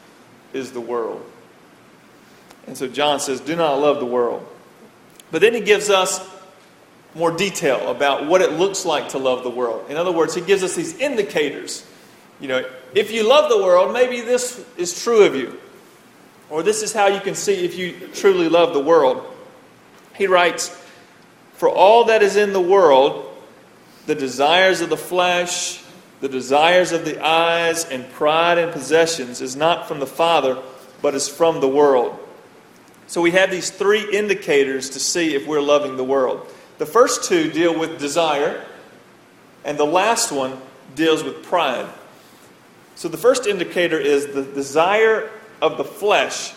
is 0.57 0.73
the 0.73 0.81
world. 0.81 1.25
And 2.67 2.77
so 2.77 2.89
John 2.89 3.21
says, 3.21 3.41
Do 3.41 3.55
not 3.55 3.75
love 3.77 4.01
the 4.01 4.07
world. 4.07 4.47
But 5.31 5.41
then 5.41 5.55
he 5.55 5.61
gives 5.61 5.91
us 5.91 6.27
more 7.15 7.31
detail 7.31 7.91
about 7.91 8.27
what 8.27 8.43
it 8.43 8.53
looks 8.53 8.85
like 8.85 9.11
to 9.11 9.19
love 9.19 9.43
the 9.43 9.51
world. 9.51 9.91
In 9.91 9.97
other 9.97 10.13
words, 10.13 10.35
he 10.35 10.41
gives 10.41 10.63
us 10.63 10.75
these 10.75 10.99
indicators 10.99 11.87
you 12.41 12.49
know, 12.49 12.65
if 12.95 13.11
you 13.13 13.27
love 13.27 13.51
the 13.51 13.63
world, 13.63 13.93
maybe 13.93 14.21
this 14.21 14.65
is 14.77 15.03
true 15.03 15.25
of 15.25 15.35
you. 15.35 15.59
Or 16.51 16.63
this 16.63 16.83
is 16.83 16.93
how 16.93 17.07
you 17.07 17.21
can 17.21 17.35
see 17.35 17.65
if 17.65 17.77
you 17.77 18.09
truly 18.15 18.49
love 18.49 18.73
the 18.73 18.81
world. 18.81 19.25
He 20.15 20.27
writes, 20.27 20.69
For 21.55 21.69
all 21.69 22.05
that 22.05 22.23
is 22.23 22.37
in 22.37 22.53
the 22.53 22.61
world, 22.61 23.35
the 24.07 24.15
desires 24.15 24.81
of 24.81 24.91
the 24.91 24.97
flesh, 24.97 25.83
the 26.21 26.29
desires 26.29 26.93
of 26.93 27.05
the 27.05 27.25
eyes, 27.25 27.85
and 27.85 28.11
pride 28.13 28.59
and 28.59 28.73
possessions 28.73 29.41
is 29.41 29.57
not 29.57 29.87
from 29.87 30.01
the 30.01 30.07
Father, 30.07 30.59
but 31.03 31.15
is 31.15 31.29
from 31.29 31.61
the 31.61 31.69
world. 31.69 32.19
So 33.07 33.21
we 33.21 33.33
have 33.33 33.51
these 33.51 33.71
three 33.71 34.11
indicators 34.13 34.91
to 34.91 35.01
see 35.01 35.35
if 35.35 35.47
we're 35.47 35.61
loving 35.61 35.97
the 35.97 36.05
world. 36.05 36.47
The 36.79 36.87
first 36.87 37.25
two 37.25 37.51
deal 37.51 37.79
with 37.79 37.99
desire, 37.99 38.65
and 39.65 39.79
the 39.79 39.85
last 39.85 40.33
one 40.33 40.61
deals 40.95 41.23
with 41.23 41.43
pride. 41.45 41.89
So 42.95 43.09
the 43.09 43.19
first 43.19 43.47
indicator 43.47 43.99
is 43.99 44.29
the 44.29 44.43
desire 44.43 45.31
of 45.61 45.77
the 45.77 45.85
flesh. 45.85 46.53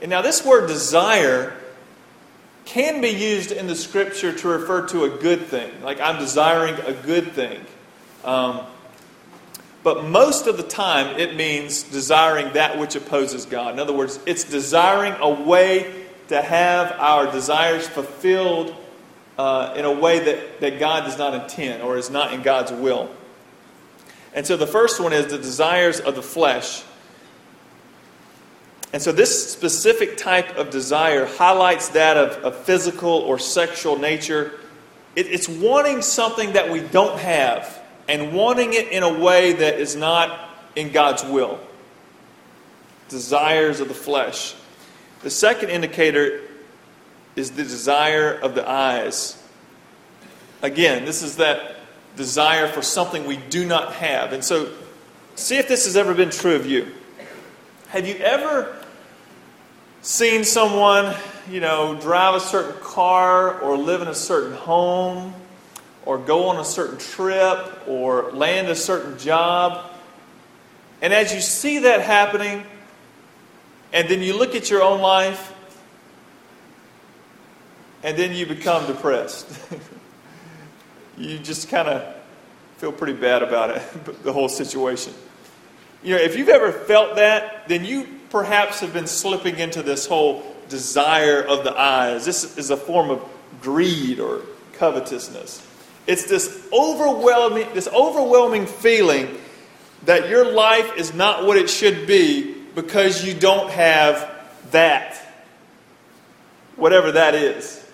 And 0.00 0.10
now, 0.10 0.22
this 0.22 0.44
word 0.44 0.66
desire 0.66 1.56
can 2.64 3.00
be 3.00 3.08
used 3.08 3.50
in 3.50 3.66
the 3.66 3.74
scripture 3.74 4.32
to 4.32 4.48
refer 4.48 4.86
to 4.88 5.04
a 5.04 5.08
good 5.08 5.46
thing, 5.46 5.70
like 5.82 6.00
I'm 6.00 6.18
desiring 6.18 6.74
a 6.80 6.92
good 6.92 7.32
thing. 7.32 7.64
Um, 8.24 8.60
but 9.82 10.04
most 10.04 10.46
of 10.46 10.56
the 10.56 10.62
time, 10.62 11.18
it 11.18 11.36
means 11.36 11.84
desiring 11.84 12.52
that 12.54 12.78
which 12.78 12.96
opposes 12.96 13.46
God. 13.46 13.74
In 13.74 13.80
other 13.80 13.92
words, 13.92 14.18
it's 14.26 14.44
desiring 14.44 15.14
a 15.20 15.30
way 15.30 16.04
to 16.28 16.42
have 16.42 16.92
our 16.98 17.30
desires 17.30 17.86
fulfilled 17.88 18.74
uh, 19.38 19.74
in 19.76 19.84
a 19.84 19.92
way 19.92 20.18
that, 20.18 20.60
that 20.60 20.78
God 20.78 21.04
does 21.04 21.16
not 21.16 21.34
intend 21.34 21.82
or 21.82 21.96
is 21.96 22.10
not 22.10 22.32
in 22.34 22.42
God's 22.42 22.72
will. 22.72 23.08
And 24.34 24.46
so 24.46 24.56
the 24.56 24.66
first 24.66 25.00
one 25.00 25.12
is 25.12 25.28
the 25.28 25.38
desires 25.38 26.00
of 26.00 26.16
the 26.16 26.22
flesh. 26.22 26.82
And 28.92 29.00
so 29.00 29.12
this 29.12 29.52
specific 29.52 30.16
type 30.16 30.56
of 30.56 30.70
desire 30.70 31.26
highlights 31.26 31.88
that 31.90 32.16
of 32.16 32.44
a 32.44 32.50
physical 32.50 33.10
or 33.10 33.38
sexual 33.38 33.98
nature. 33.98 34.58
It, 35.14 35.26
it's 35.26 35.48
wanting 35.48 36.02
something 36.02 36.54
that 36.54 36.70
we 36.70 36.80
don't 36.80 37.18
have 37.18 37.77
and 38.08 38.32
wanting 38.32 38.72
it 38.72 38.88
in 38.88 39.02
a 39.02 39.18
way 39.18 39.52
that 39.52 39.78
is 39.78 39.94
not 39.94 40.48
in 40.74 40.90
God's 40.90 41.22
will. 41.22 41.60
Desires 43.08 43.80
of 43.80 43.88
the 43.88 43.94
flesh. 43.94 44.54
The 45.22 45.30
second 45.30 45.70
indicator 45.70 46.40
is 47.36 47.52
the 47.52 47.62
desire 47.62 48.32
of 48.32 48.54
the 48.54 48.68
eyes. 48.68 49.40
Again, 50.62 51.04
this 51.04 51.22
is 51.22 51.36
that 51.36 51.76
desire 52.16 52.66
for 52.66 52.82
something 52.82 53.26
we 53.26 53.36
do 53.36 53.64
not 53.64 53.92
have. 53.94 54.32
And 54.32 54.42
so, 54.42 54.72
see 55.36 55.56
if 55.56 55.68
this 55.68 55.84
has 55.84 55.96
ever 55.96 56.14
been 56.14 56.30
true 56.30 56.56
of 56.56 56.66
you. 56.66 56.88
Have 57.88 58.06
you 58.06 58.16
ever 58.16 58.76
seen 60.02 60.44
someone, 60.44 61.14
you 61.50 61.60
know, 61.60 61.98
drive 62.00 62.34
a 62.34 62.40
certain 62.40 62.80
car 62.82 63.60
or 63.60 63.76
live 63.76 64.02
in 64.02 64.08
a 64.08 64.14
certain 64.14 64.54
home 64.54 65.34
or 66.08 66.16
go 66.16 66.48
on 66.48 66.56
a 66.56 66.64
certain 66.64 66.96
trip 66.96 67.86
or 67.86 68.32
land 68.32 68.68
a 68.68 68.74
certain 68.74 69.18
job? 69.18 69.92
And 71.02 71.12
as 71.12 71.34
you 71.34 71.42
see 71.42 71.80
that 71.80 72.00
happening, 72.00 72.64
and 73.92 74.08
then 74.08 74.22
you 74.22 74.34
look 74.34 74.54
at 74.54 74.70
your 74.70 74.82
own 74.82 75.02
life, 75.02 75.52
and 78.02 78.16
then 78.16 78.32
you 78.32 78.46
become 78.46 78.86
depressed. 78.86 79.46
you 81.18 81.38
just 81.38 81.68
kind 81.68 81.88
of 81.88 82.16
feel 82.78 82.90
pretty 82.90 83.12
bad 83.12 83.42
about 83.42 83.68
it, 83.68 83.82
the 84.22 84.32
whole 84.32 84.48
situation. 84.48 85.12
You 86.02 86.14
know, 86.16 86.22
if 86.22 86.38
you've 86.38 86.48
ever 86.48 86.72
felt 86.72 87.16
that, 87.16 87.68
then 87.68 87.84
you 87.84 88.08
perhaps 88.30 88.80
have 88.80 88.94
been 88.94 89.06
slipping 89.06 89.58
into 89.58 89.82
this 89.82 90.06
whole 90.06 90.42
desire 90.70 91.42
of 91.42 91.64
the 91.64 91.78
eyes. 91.78 92.24
This 92.24 92.56
is 92.56 92.70
a 92.70 92.78
form 92.78 93.10
of 93.10 93.22
greed 93.60 94.20
or 94.20 94.40
covetousness. 94.72 95.67
It's 96.08 96.24
this 96.24 96.66
overwhelming, 96.72 97.68
this 97.74 97.86
overwhelming 97.86 98.64
feeling 98.64 99.38
that 100.06 100.30
your 100.30 100.50
life 100.50 100.96
is 100.96 101.12
not 101.12 101.44
what 101.44 101.58
it 101.58 101.68
should 101.68 102.06
be 102.06 102.54
because 102.74 103.22
you 103.22 103.34
don't 103.34 103.70
have 103.70 104.34
that. 104.70 105.20
Whatever 106.76 107.12
that 107.12 107.34
is. 107.34 107.84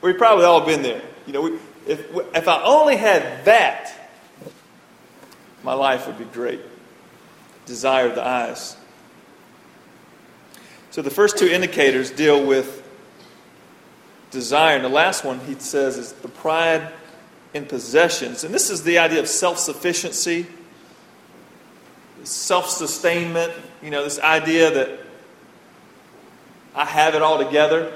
We've 0.00 0.16
probably 0.16 0.46
all 0.46 0.64
been 0.64 0.82
there. 0.82 1.02
You 1.26 1.32
know, 1.34 1.42
we, 1.42 1.58
if, 1.86 2.06
if 2.34 2.48
I 2.48 2.62
only 2.62 2.96
had 2.96 3.44
that, 3.44 3.92
my 5.62 5.74
life 5.74 6.06
would 6.06 6.18
be 6.18 6.24
great. 6.24 6.62
Desire 7.66 8.08
the 8.08 8.26
eyes. 8.26 8.74
So 10.92 11.02
the 11.02 11.10
first 11.10 11.36
two 11.36 11.46
indicators 11.46 12.10
deal 12.10 12.42
with 12.42 12.81
desire. 14.32 14.74
And 14.74 14.84
the 14.84 14.88
last 14.88 15.24
one, 15.24 15.38
he 15.40 15.54
says, 15.54 15.96
is 15.96 16.12
the 16.12 16.28
pride 16.28 16.92
in 17.54 17.66
possessions. 17.66 18.42
And 18.42 18.52
this 18.52 18.70
is 18.70 18.82
the 18.82 18.98
idea 18.98 19.20
of 19.20 19.28
self 19.28 19.58
sufficiency, 19.58 20.46
self 22.24 22.68
sustainment. 22.68 23.52
You 23.82 23.90
know, 23.90 24.02
this 24.02 24.18
idea 24.18 24.70
that 24.72 24.98
I 26.74 26.84
have 26.84 27.14
it 27.14 27.22
all 27.22 27.38
together. 27.38 27.94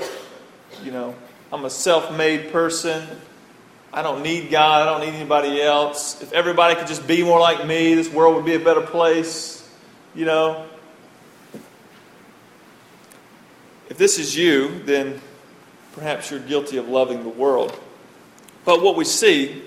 You 0.85 0.93
know, 0.93 1.15
I'm 1.53 1.65
a 1.65 1.71
self 1.71 2.17
made 2.17 2.53
person. 2.53 3.05
I 3.93 4.03
don't 4.03 4.23
need 4.23 4.51
God. 4.51 4.87
I 4.87 4.91
don't 4.91 5.09
need 5.11 5.17
anybody 5.17 5.63
else. 5.63 6.21
If 6.21 6.33
everybody 6.35 6.75
could 6.75 6.87
just 6.87 7.07
be 7.07 7.25
more 7.25 7.41
like 7.41 7.67
me, 7.67 7.95
this 7.95 8.11
world 8.11 8.35
would 8.37 8.45
be 8.45 8.55
a 8.55 8.61
better 8.61 8.83
place. 8.83 9.67
You 10.15 10.27
know? 10.27 10.67
If 13.89 13.97
this 13.97 14.19
is 14.19 14.37
you, 14.37 14.81
then 14.81 15.21
perhaps 15.97 16.31
you're 16.31 16.41
guilty 16.41 16.77
of 16.77 16.89
loving 16.89 17.23
the 17.23 17.29
world. 17.29 17.77
But 18.67 18.83
what 18.83 18.97
we 18.97 19.05
see 19.05 19.63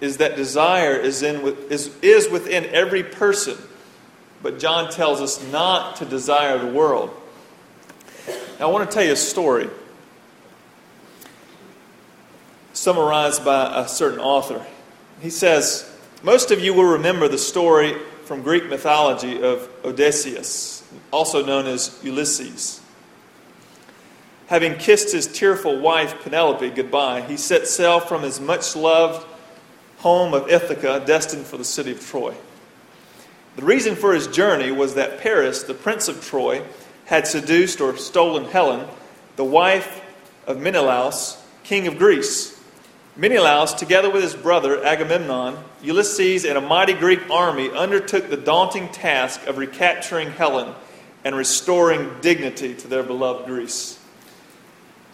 is 0.00 0.18
that 0.18 0.36
desire 0.36 0.94
is, 0.94 1.22
in, 1.22 1.44
is, 1.68 1.94
is 2.02 2.30
within 2.30 2.64
every 2.66 3.02
person. 3.02 3.58
But 4.42 4.60
John 4.60 4.90
tells 4.90 5.20
us 5.20 5.44
not 5.50 5.96
to 5.96 6.04
desire 6.04 6.56
the 6.58 6.68
world. 6.68 7.10
Now, 8.60 8.68
I 8.68 8.70
want 8.70 8.88
to 8.88 8.94
tell 8.94 9.04
you 9.04 9.12
a 9.12 9.16
story 9.16 9.68
summarized 12.72 13.44
by 13.44 13.82
a 13.82 13.88
certain 13.88 14.20
author. 14.20 14.64
He 15.20 15.30
says, 15.30 15.90
Most 16.22 16.52
of 16.52 16.60
you 16.60 16.74
will 16.74 16.92
remember 16.92 17.26
the 17.26 17.38
story 17.38 17.96
from 18.24 18.42
Greek 18.42 18.68
mythology 18.68 19.42
of 19.42 19.68
Odysseus, 19.84 20.88
also 21.10 21.44
known 21.44 21.66
as 21.66 21.98
Ulysses. 22.04 22.80
Having 24.46 24.76
kissed 24.76 25.12
his 25.12 25.26
tearful 25.26 25.78
wife 25.78 26.22
Penelope 26.22 26.70
goodbye, 26.70 27.22
he 27.22 27.36
set 27.36 27.66
sail 27.66 27.98
from 27.98 28.22
his 28.22 28.40
much 28.40 28.76
loved 28.76 29.26
home 29.98 30.34
of 30.34 30.48
Ithaca, 30.48 31.02
destined 31.04 31.46
for 31.46 31.56
the 31.56 31.64
city 31.64 31.90
of 31.90 32.00
Troy. 32.00 32.34
The 33.56 33.64
reason 33.64 33.96
for 33.96 34.14
his 34.14 34.28
journey 34.28 34.70
was 34.70 34.94
that 34.94 35.18
Paris, 35.18 35.62
the 35.62 35.74
prince 35.74 36.08
of 36.08 36.24
Troy, 36.24 36.62
had 37.06 37.26
seduced 37.26 37.80
or 37.80 37.96
stolen 37.96 38.44
Helen, 38.44 38.86
the 39.36 39.44
wife 39.44 40.02
of 40.46 40.60
Menelaus, 40.60 41.42
king 41.64 41.86
of 41.86 41.98
Greece. 41.98 42.52
Menelaus, 43.16 43.72
together 43.72 44.10
with 44.10 44.22
his 44.22 44.34
brother 44.34 44.84
Agamemnon, 44.84 45.56
Ulysses, 45.82 46.44
and 46.44 46.58
a 46.58 46.60
mighty 46.60 46.92
Greek 46.92 47.30
army, 47.30 47.70
undertook 47.70 48.28
the 48.28 48.36
daunting 48.36 48.90
task 48.90 49.46
of 49.46 49.56
recapturing 49.56 50.30
Helen 50.30 50.74
and 51.24 51.34
restoring 51.34 52.10
dignity 52.20 52.74
to 52.74 52.86
their 52.86 53.02
beloved 53.02 53.46
Greece. 53.46 53.98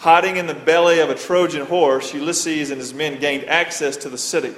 Hiding 0.02 0.36
in 0.36 0.48
the 0.48 0.54
belly 0.54 0.98
of 0.98 1.10
a 1.10 1.14
Trojan 1.14 1.64
horse, 1.64 2.12
Ulysses 2.12 2.72
and 2.72 2.80
his 2.80 2.92
men 2.92 3.20
gained 3.20 3.44
access 3.44 3.96
to 3.98 4.08
the 4.08 4.18
city, 4.18 4.52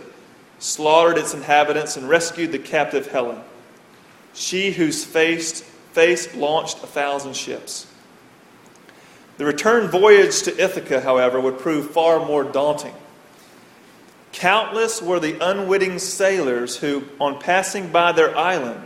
slaughtered 0.58 1.18
its 1.18 1.34
inhabitants, 1.34 1.98
and 1.98 2.08
rescued 2.08 2.50
the 2.50 2.58
captive 2.58 3.08
Helen, 3.08 3.42
she 4.32 4.72
whose 4.72 5.04
face, 5.04 5.60
face 5.92 6.34
launched 6.34 6.82
a 6.82 6.86
thousand 6.86 7.36
ships. 7.36 7.86
The 9.36 9.44
return 9.44 9.88
voyage 9.88 10.40
to 10.44 10.58
Ithaca, 10.58 11.02
however, 11.02 11.38
would 11.38 11.58
prove 11.58 11.90
far 11.90 12.24
more 12.24 12.44
daunting. 12.44 12.94
Countless 14.32 15.02
were 15.02 15.20
the 15.20 15.36
unwitting 15.46 15.98
sailors 15.98 16.78
who, 16.78 17.04
on 17.20 17.38
passing 17.38 17.92
by 17.92 18.12
their 18.12 18.34
island, 18.34 18.80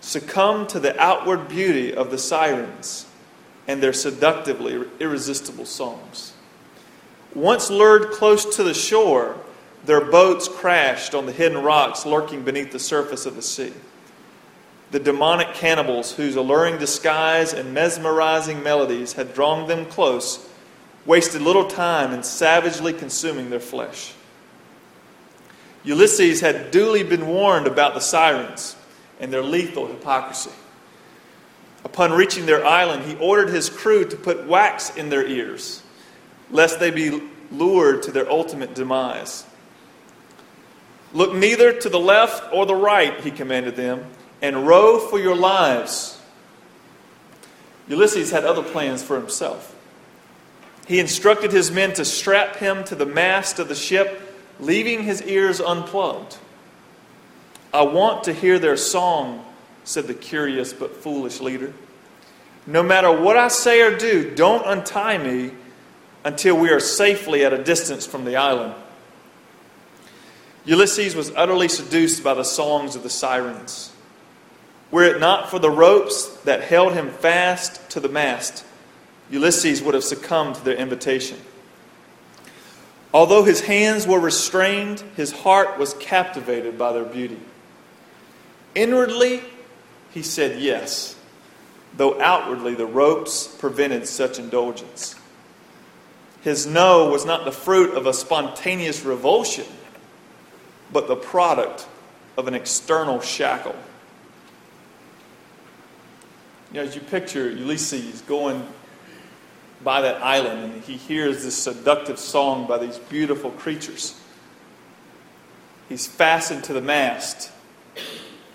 succumbed 0.00 0.68
to 0.68 0.78
the 0.78 0.96
outward 1.02 1.48
beauty 1.48 1.92
of 1.92 2.12
the 2.12 2.18
sirens 2.18 3.06
and 3.66 3.82
their 3.82 3.92
seductively 3.92 4.84
irresistible 5.00 5.66
songs. 5.66 6.32
Once 7.34 7.70
lured 7.70 8.10
close 8.10 8.56
to 8.56 8.62
the 8.62 8.74
shore, 8.74 9.36
their 9.84 10.00
boats 10.00 10.48
crashed 10.48 11.14
on 11.14 11.26
the 11.26 11.32
hidden 11.32 11.62
rocks 11.62 12.04
lurking 12.04 12.42
beneath 12.42 12.72
the 12.72 12.78
surface 12.78 13.26
of 13.26 13.36
the 13.36 13.42
sea. 13.42 13.72
The 14.90 15.00
demonic 15.00 15.54
cannibals, 15.54 16.12
whose 16.12 16.36
alluring 16.36 16.78
disguise 16.78 17.54
and 17.54 17.72
mesmerizing 17.72 18.62
melodies 18.62 19.14
had 19.14 19.32
drawn 19.32 19.66
them 19.66 19.86
close, 19.86 20.46
wasted 21.06 21.40
little 21.40 21.64
time 21.64 22.12
in 22.12 22.22
savagely 22.22 22.92
consuming 22.92 23.48
their 23.50 23.60
flesh. 23.60 24.12
Ulysses 25.84 26.40
had 26.40 26.70
duly 26.70 27.02
been 27.02 27.26
warned 27.26 27.66
about 27.66 27.94
the 27.94 28.00
sirens 28.00 28.76
and 29.18 29.32
their 29.32 29.42
lethal 29.42 29.86
hypocrisy. 29.86 30.50
Upon 31.84 32.12
reaching 32.12 32.46
their 32.46 32.64
island, 32.64 33.04
he 33.04 33.16
ordered 33.16 33.50
his 33.50 33.68
crew 33.68 34.04
to 34.04 34.16
put 34.16 34.46
wax 34.46 34.94
in 34.96 35.10
their 35.10 35.26
ears, 35.26 35.82
lest 36.50 36.80
they 36.80 36.90
be 36.90 37.22
lured 37.50 38.02
to 38.04 38.12
their 38.12 38.30
ultimate 38.30 38.74
demise. 38.74 39.44
Look 41.12 41.34
neither 41.34 41.72
to 41.72 41.88
the 41.88 42.00
left 42.00 42.52
or 42.52 42.64
the 42.64 42.74
right, 42.74 43.20
he 43.20 43.30
commanded 43.30 43.76
them, 43.76 44.06
and 44.40 44.66
row 44.66 44.98
for 44.98 45.18
your 45.18 45.36
lives. 45.36 46.18
Ulysses 47.88 48.30
had 48.30 48.44
other 48.44 48.62
plans 48.62 49.02
for 49.02 49.16
himself. 49.16 49.74
He 50.86 50.98
instructed 50.98 51.52
his 51.52 51.70
men 51.70 51.92
to 51.94 52.04
strap 52.04 52.56
him 52.56 52.84
to 52.84 52.94
the 52.94 53.06
mast 53.06 53.58
of 53.58 53.68
the 53.68 53.74
ship 53.74 54.20
leaving 54.62 55.02
his 55.02 55.22
ears 55.22 55.60
unplugged. 55.60 56.38
I 57.74 57.82
want 57.82 58.24
to 58.24 58.32
hear 58.32 58.58
their 58.58 58.76
song, 58.76 59.44
said 59.84 60.06
the 60.06 60.14
curious 60.14 60.72
but 60.72 60.96
foolish 60.96 61.40
leader. 61.40 61.72
No 62.66 62.82
matter 62.82 63.10
what 63.10 63.36
I 63.36 63.48
say 63.48 63.80
or 63.82 63.96
do, 63.96 64.34
don't 64.34 64.66
untie 64.66 65.18
me 65.18 65.50
until 66.24 66.56
we 66.56 66.70
are 66.70 66.80
safely 66.80 67.44
at 67.44 67.52
a 67.52 67.62
distance 67.62 68.06
from 68.06 68.24
the 68.24 68.36
island. 68.36 68.74
Ulysses 70.64 71.16
was 71.16 71.32
utterly 71.34 71.68
seduced 71.68 72.22
by 72.22 72.34
the 72.34 72.44
songs 72.44 72.94
of 72.94 73.02
the 73.02 73.10
sirens. 73.10 73.92
Were 74.92 75.04
it 75.04 75.18
not 75.18 75.50
for 75.50 75.58
the 75.58 75.70
ropes 75.70 76.28
that 76.44 76.62
held 76.62 76.92
him 76.92 77.10
fast 77.10 77.90
to 77.90 78.00
the 78.00 78.08
mast, 78.08 78.64
Ulysses 79.30 79.82
would 79.82 79.94
have 79.94 80.04
succumbed 80.04 80.56
to 80.56 80.64
their 80.64 80.76
invitation. 80.76 81.38
Although 83.14 83.44
his 83.44 83.62
hands 83.62 84.06
were 84.06 84.20
restrained, 84.20 85.00
his 85.16 85.32
heart 85.32 85.78
was 85.78 85.94
captivated 85.94 86.78
by 86.78 86.92
their 86.92 87.04
beauty. 87.04 87.40
Inwardly, 88.74 89.42
he 90.12 90.22
said 90.22 90.60
yes, 90.60 91.16
though 91.96 92.20
outwardly 92.20 92.74
the 92.74 92.86
ropes 92.86 93.46
prevented 93.46 94.06
such 94.06 94.38
indulgence. 94.38 95.14
His 96.42 96.66
no 96.66 97.08
was 97.08 97.24
not 97.24 97.44
the 97.44 97.52
fruit 97.52 97.94
of 97.94 98.06
a 98.06 98.12
spontaneous 98.12 99.04
revulsion, 99.04 99.66
but 100.92 101.08
the 101.08 101.16
product 101.16 101.86
of 102.36 102.48
an 102.48 102.54
external 102.54 103.20
shackle. 103.20 103.76
You 106.72 106.80
know, 106.80 106.86
as 106.86 106.94
you 106.94 107.00
picture 107.00 107.50
Ulysses 107.50 108.22
going 108.22 108.66
by 109.84 110.00
that 110.00 110.22
island 110.22 110.72
and 110.72 110.82
he 110.82 110.96
hears 110.96 111.44
this 111.44 111.56
seductive 111.56 112.18
song 112.18 112.66
by 112.66 112.78
these 112.78 112.98
beautiful 112.98 113.50
creatures, 113.50 114.18
he's 115.88 116.06
fastened 116.06 116.64
to 116.64 116.72
the 116.72 116.80
mast 116.80 117.50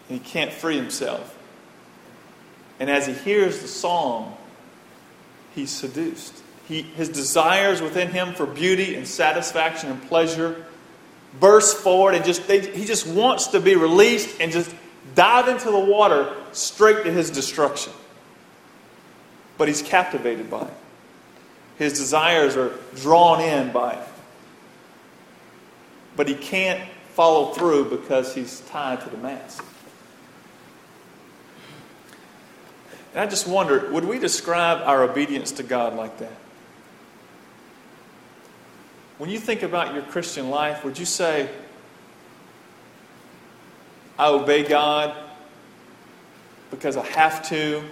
and 0.10 0.20
he 0.20 0.20
can't 0.20 0.52
free 0.52 0.76
himself. 0.76 1.37
And 2.80 2.90
as 2.90 3.08
he 3.08 3.14
hears 3.14 3.62
the 3.62 3.68
song, 3.68 4.38
he's 5.56 5.72
seduced. 5.72 6.44
He, 6.68 6.82
his 6.82 7.10
desires 7.10 7.82
within 7.82 8.10
him 8.10 8.34
for 8.34 8.46
beauty 8.46 8.96
and 8.96 9.08
satisfaction 9.08 9.90
and 9.90 10.02
pleasure 10.08 10.66
burst 11.40 11.78
forward 11.78 12.16
and 12.16 12.26
just 12.26 12.48
they, 12.48 12.60
he 12.60 12.86
just 12.86 13.08
wants 13.08 13.48
to 13.48 13.60
be 13.60 13.76
released 13.76 14.40
and 14.42 14.52
just 14.52 14.74
dive 15.16 15.48
into 15.48 15.72
the 15.72 15.80
water 15.80 16.34
straight 16.52 17.04
to 17.04 17.12
his 17.12 17.32
destruction. 17.32 17.94
But 19.58 19.68
he's 19.68 19.82
captivated 19.82 20.50
by 20.50 20.64
it. 20.64 20.74
His 21.78 21.94
desires 21.94 22.56
are 22.58 22.74
drawn 22.96 23.42
in 23.42 23.72
by 23.72 23.94
it. 23.94 24.08
But 26.16 26.28
he 26.28 26.36
can't 26.36 26.82
follow 27.14 27.54
through 27.54 27.90
because 27.90 28.34
he's 28.34 28.62
tied 28.62 29.02
to 29.02 29.10
the 29.10 29.18
mast. 29.18 29.62
And 33.12 33.22
I 33.22 33.28
just 33.28 33.48
wonder 33.48 33.92
would 33.92 34.06
we 34.06 34.20
describe 34.20 34.82
our 34.84 35.04
obedience 35.04 35.54
to 35.54 35.64
God 35.64 35.96
like 35.96 36.18
that? 36.20 36.34
When 39.18 39.30
you 39.30 39.40
think 39.40 39.64
about 39.64 39.94
your 39.96 40.04
Christian 40.04 40.50
life, 40.50 40.84
would 40.84 41.00
you 41.00 41.06
say, 41.06 41.50
I 44.20 44.30
obey 44.30 44.64
God 44.64 45.16
because 46.70 46.98
I 46.98 47.06
have 47.06 47.48
to? 47.50 47.84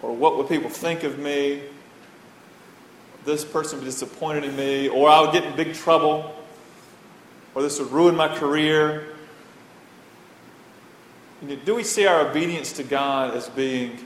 Or 0.00 0.14
what 0.14 0.38
would 0.38 0.48
people 0.48 0.70
think 0.70 1.02
of 1.02 1.18
me? 1.18 1.62
This 3.26 3.44
person 3.44 3.78
would 3.78 3.84
be 3.84 3.90
disappointed 3.90 4.44
in 4.44 4.56
me, 4.56 4.88
or 4.88 5.10
I 5.10 5.20
would 5.20 5.32
get 5.32 5.44
in 5.44 5.54
big 5.54 5.74
trouble, 5.74 6.34
or 7.54 7.60
this 7.60 7.78
would 7.78 7.90
ruin 7.90 8.16
my 8.16 8.34
career. 8.34 9.09
Do 11.46 11.74
we 11.74 11.84
see 11.84 12.06
our 12.06 12.28
obedience 12.28 12.72
to 12.74 12.82
God 12.82 13.34
as 13.34 13.48
being 13.48 13.98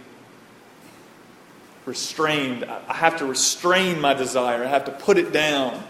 restrained? 1.85 2.64
I 2.64 2.95
have 2.95 3.19
to 3.19 3.26
restrain 3.26 4.00
my 4.00 4.14
desire, 4.14 4.62
I 4.64 4.69
have 4.69 4.85
to 4.85 4.93
put 4.93 5.19
it 5.19 5.33
down, 5.33 5.83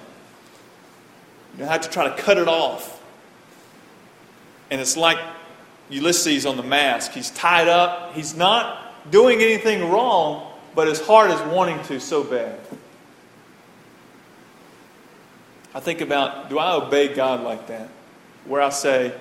I 1.61 1.65
have 1.65 1.83
to 1.83 1.91
try 1.91 2.09
to 2.09 2.17
cut 2.23 2.39
it 2.39 2.49
off. 2.49 3.03
And 4.71 4.81
it's 4.81 4.97
like 4.97 5.19
Ulysses 5.91 6.47
on 6.47 6.57
the 6.57 6.63
mask. 6.63 7.13
He's 7.13 7.31
tied 7.31 7.69
up, 7.69 8.14
he's 8.14 8.35
not 8.35 9.11
doing 9.11 9.42
anything 9.42 9.90
wrong, 9.90 10.51
but 10.75 10.88
his 10.88 11.01
heart 11.01 11.31
is 11.31 11.40
wanting 11.53 11.83
to 11.85 12.01
so 12.01 12.25
bad. 12.25 12.59
I 15.75 15.81
think 15.81 16.01
about 16.01 16.49
do 16.49 16.59
I 16.59 16.75
obey 16.75 17.14
God 17.14 17.42
like 17.42 17.66
that? 17.66 17.90
Where 18.47 18.62
I 18.62 18.71
say, 18.71 19.12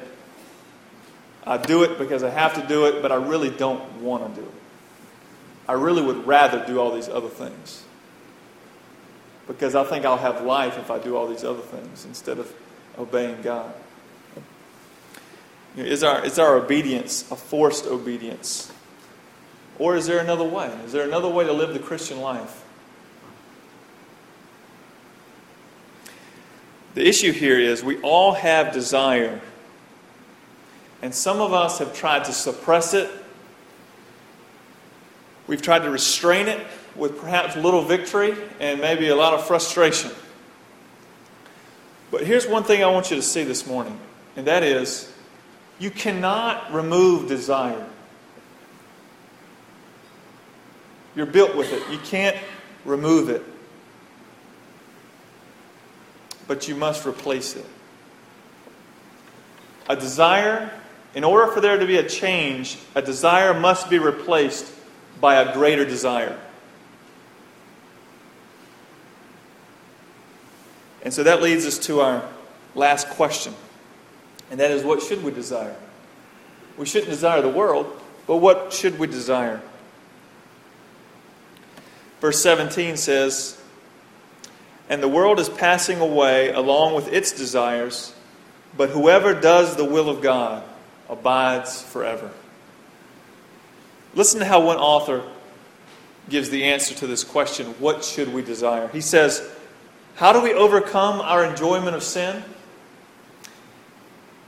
I 1.46 1.58
do 1.58 1.84
it 1.84 1.98
because 1.98 2.24
I 2.24 2.30
have 2.30 2.54
to 2.56 2.68
do 2.68 2.86
it, 2.86 3.02
but 3.02 3.12
I 3.12 3.16
really 3.16 3.50
don't 3.50 4.02
want 4.02 4.34
to 4.34 4.42
do 4.42 4.48
it. 4.48 4.54
I 5.68 5.74
really 5.74 6.02
would 6.02 6.26
rather 6.26 6.66
do 6.66 6.80
all 6.80 6.94
these 6.94 7.10
other 7.10 7.30
things. 7.30 7.84
Because 9.48 9.76
I 9.76 9.84
think 9.84 10.06
I'll 10.06 10.18
have 10.18 10.44
life 10.44 10.78
if 10.78 10.90
I 10.90 11.00
do 11.00 11.18
all 11.18 11.28
these 11.28 11.44
other 11.44 11.62
things 11.62 12.06
instead 12.06 12.40
of 12.40 12.54
obeying 12.98 13.42
God. 13.42 13.74
Is 15.76 16.04
our, 16.04 16.24
is 16.24 16.38
our 16.38 16.56
obedience 16.56 17.30
a 17.32 17.36
forced 17.36 17.86
obedience? 17.86 18.72
Or 19.80 19.96
is 19.96 20.06
there 20.06 20.20
another 20.20 20.44
way? 20.44 20.68
Is 20.86 20.92
there 20.92 21.06
another 21.06 21.28
way 21.28 21.46
to 21.46 21.54
live 21.54 21.74
the 21.74 21.80
Christian 21.80 22.22
life? 22.22 22.64
The 26.94 27.08
issue 27.08 27.32
here 27.32 27.60
is 27.60 27.84
we 27.84 28.00
all 28.02 28.34
have 28.34 28.72
desire 28.72 29.42
and 31.04 31.14
some 31.14 31.42
of 31.42 31.52
us 31.52 31.80
have 31.80 31.94
tried 31.94 32.24
to 32.24 32.32
suppress 32.32 32.94
it. 32.94 33.12
We've 35.48 35.62
tried 35.62 35.80
to 35.80 35.92
restrain 35.92 36.48
it 36.48 36.66
with 36.96 37.20
perhaps 37.20 37.58
little 37.58 37.82
victory 37.82 38.34
and 38.62 38.80
maybe 38.80 39.10
a 39.10 39.16
lot 39.16 39.34
of 39.34 39.46
frustration. 39.46 40.12
But 42.10 42.22
here's 42.26 42.48
one 42.48 42.64
thing 42.64 42.86
I 42.86 42.88
want 42.88 43.10
you 43.12 43.18
to 43.18 43.22
see 43.22 43.44
this 43.44 43.68
morning, 43.68 44.00
and 44.38 44.48
that 44.48 44.64
is 44.64 45.12
you 45.78 45.92
cannot 45.92 46.74
remove 46.74 47.28
desire. 47.28 47.86
You're 51.18 51.26
built 51.26 51.54
with 51.54 51.74
it. 51.74 51.84
You 51.92 51.98
can't 51.98 52.38
remove 52.86 53.30
it. 53.30 53.44
But 56.48 56.70
you 56.70 56.76
must 56.76 57.06
replace 57.06 57.58
it. 57.58 57.66
A 59.90 59.98
desire 59.98 60.72
in 61.16 61.24
order 61.24 61.52
for 61.52 61.62
there 61.62 61.78
to 61.78 61.86
be 61.86 61.98
a 61.98 62.08
change, 62.08 62.78
a 62.96 63.02
desire 63.02 63.54
must 63.54 63.90
be 63.90 64.00
replaced 64.00 64.72
by 65.22 65.36
a 65.36 65.54
greater 65.54 65.86
desire. 65.86 66.38
And 71.04 71.14
so 71.14 71.24
that 71.24 71.42
leads 71.42 71.66
us 71.66 71.78
to 71.80 72.02
our 72.02 72.24
last 72.76 73.10
question. 73.10 73.54
And 74.50 74.60
that 74.60 74.72
is 74.72 74.84
what 74.84 75.02
should 75.02 75.24
we 75.24 75.32
desire? 75.32 75.76
We 76.78 76.86
shouldn't 76.86 77.12
desire 77.12 77.42
the 77.42 77.50
world, 77.50 78.02
but 78.26 78.38
what 78.38 78.74
should 78.74 78.98
we 78.98 79.06
desire? 79.06 79.62
Verse 82.22 82.42
17 82.42 82.98
says, 82.98 83.62
And 84.90 85.04
the 85.04 85.08
world 85.08 85.40
is 85.40 85.50
passing 85.50 86.00
away 86.00 86.52
along 86.52 86.96
with 86.96 87.12
its 87.12 87.32
desires, 87.34 88.16
but 88.76 88.90
whoever 88.90 89.40
does 89.40 89.76
the 89.76 89.86
will 89.86 90.10
of 90.10 90.22
God 90.22 90.64
abides 91.10 91.82
forever. 91.82 92.32
Listen 94.16 94.40
to 94.40 94.46
how 94.46 94.66
one 94.66 94.78
author 94.78 95.24
gives 96.30 96.50
the 96.50 96.64
answer 96.66 96.96
to 96.96 97.08
this 97.08 97.24
question 97.24 97.68
what 97.80 98.04
should 98.04 98.34
we 98.34 98.42
desire? 98.42 98.88
He 98.90 99.02
says, 99.02 99.48
How 100.16 100.34
do 100.34 100.42
we 100.42 100.54
overcome 100.54 101.20
our 101.22 101.44
enjoyment 101.44 101.96
of 101.96 102.04
sin? 102.04 102.44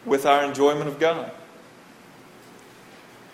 With 0.06 0.26
our 0.26 0.44
enjoyment 0.44 0.88
of 0.88 1.00
God. 1.00 1.32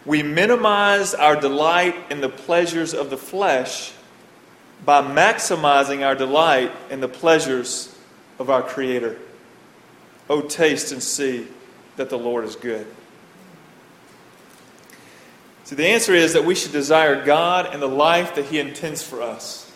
We 0.06 0.24
minimize 0.24 1.14
our 1.14 1.36
delight 1.36 1.96
in 2.10 2.22
the 2.22 2.30
pleasures 2.30 2.94
of 2.94 3.10
the 3.10 3.18
flesh 3.18 3.92
by 4.84 5.02
maximizing 5.02 6.04
our 6.06 6.16
delight 6.16 6.72
in 6.90 7.02
the 7.02 7.08
pleasures 7.08 7.96
of 8.40 8.50
our 8.50 8.64
Creator. 8.64 9.18
Oh, 10.30 10.42
taste 10.42 10.92
and 10.92 11.04
see 11.04 11.48
that 11.98 12.10
the 12.10 12.18
Lord 12.18 12.46
is 12.46 12.56
good. 12.56 12.88
So 15.64 15.76
the 15.76 15.88
answer 15.88 16.14
is 16.14 16.34
that 16.34 16.46
we 16.46 16.56
should 16.56 16.72
desire 16.72 17.24
God 17.24 17.68
and 17.72 17.82
the 17.82 17.88
life 17.88 18.36
that 18.36 18.46
He 18.46 18.60
intends 18.60 19.04
for 19.04 19.22
us. 19.22 19.72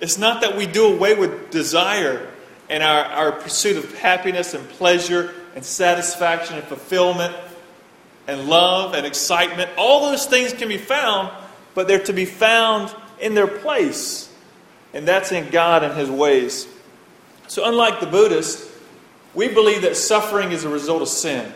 It's 0.00 0.18
not 0.18 0.40
that 0.42 0.56
we 0.56 0.66
do 0.66 0.92
away 0.92 1.14
with 1.14 1.50
desire 1.50 2.28
and 2.68 2.82
our, 2.82 3.04
our 3.04 3.32
pursuit 3.32 3.76
of 3.76 3.98
happiness 3.98 4.54
and 4.54 4.68
pleasure 4.70 5.32
and 5.54 5.64
satisfaction 5.64 6.56
and 6.56 6.64
fulfillment 6.64 7.34
and 8.26 8.48
love 8.48 8.94
and 8.94 9.06
excitement. 9.06 9.70
All 9.76 10.10
those 10.10 10.26
things 10.26 10.52
can 10.52 10.68
be 10.68 10.78
found, 10.78 11.30
but 11.74 11.88
they're 11.88 12.02
to 12.04 12.12
be 12.12 12.24
found 12.24 12.94
in 13.20 13.34
their 13.34 13.46
place. 13.46 14.32
And 14.92 15.06
that's 15.06 15.32
in 15.32 15.50
God 15.50 15.84
and 15.84 15.94
His 15.94 16.10
ways. 16.10 16.66
So, 17.48 17.68
unlike 17.68 18.00
the 18.00 18.06
Buddhists, 18.06 18.70
we 19.34 19.48
believe 19.48 19.82
that 19.82 19.96
suffering 19.96 20.52
is 20.52 20.64
a 20.64 20.68
result 20.68 21.02
of 21.02 21.08
sin. 21.08 21.52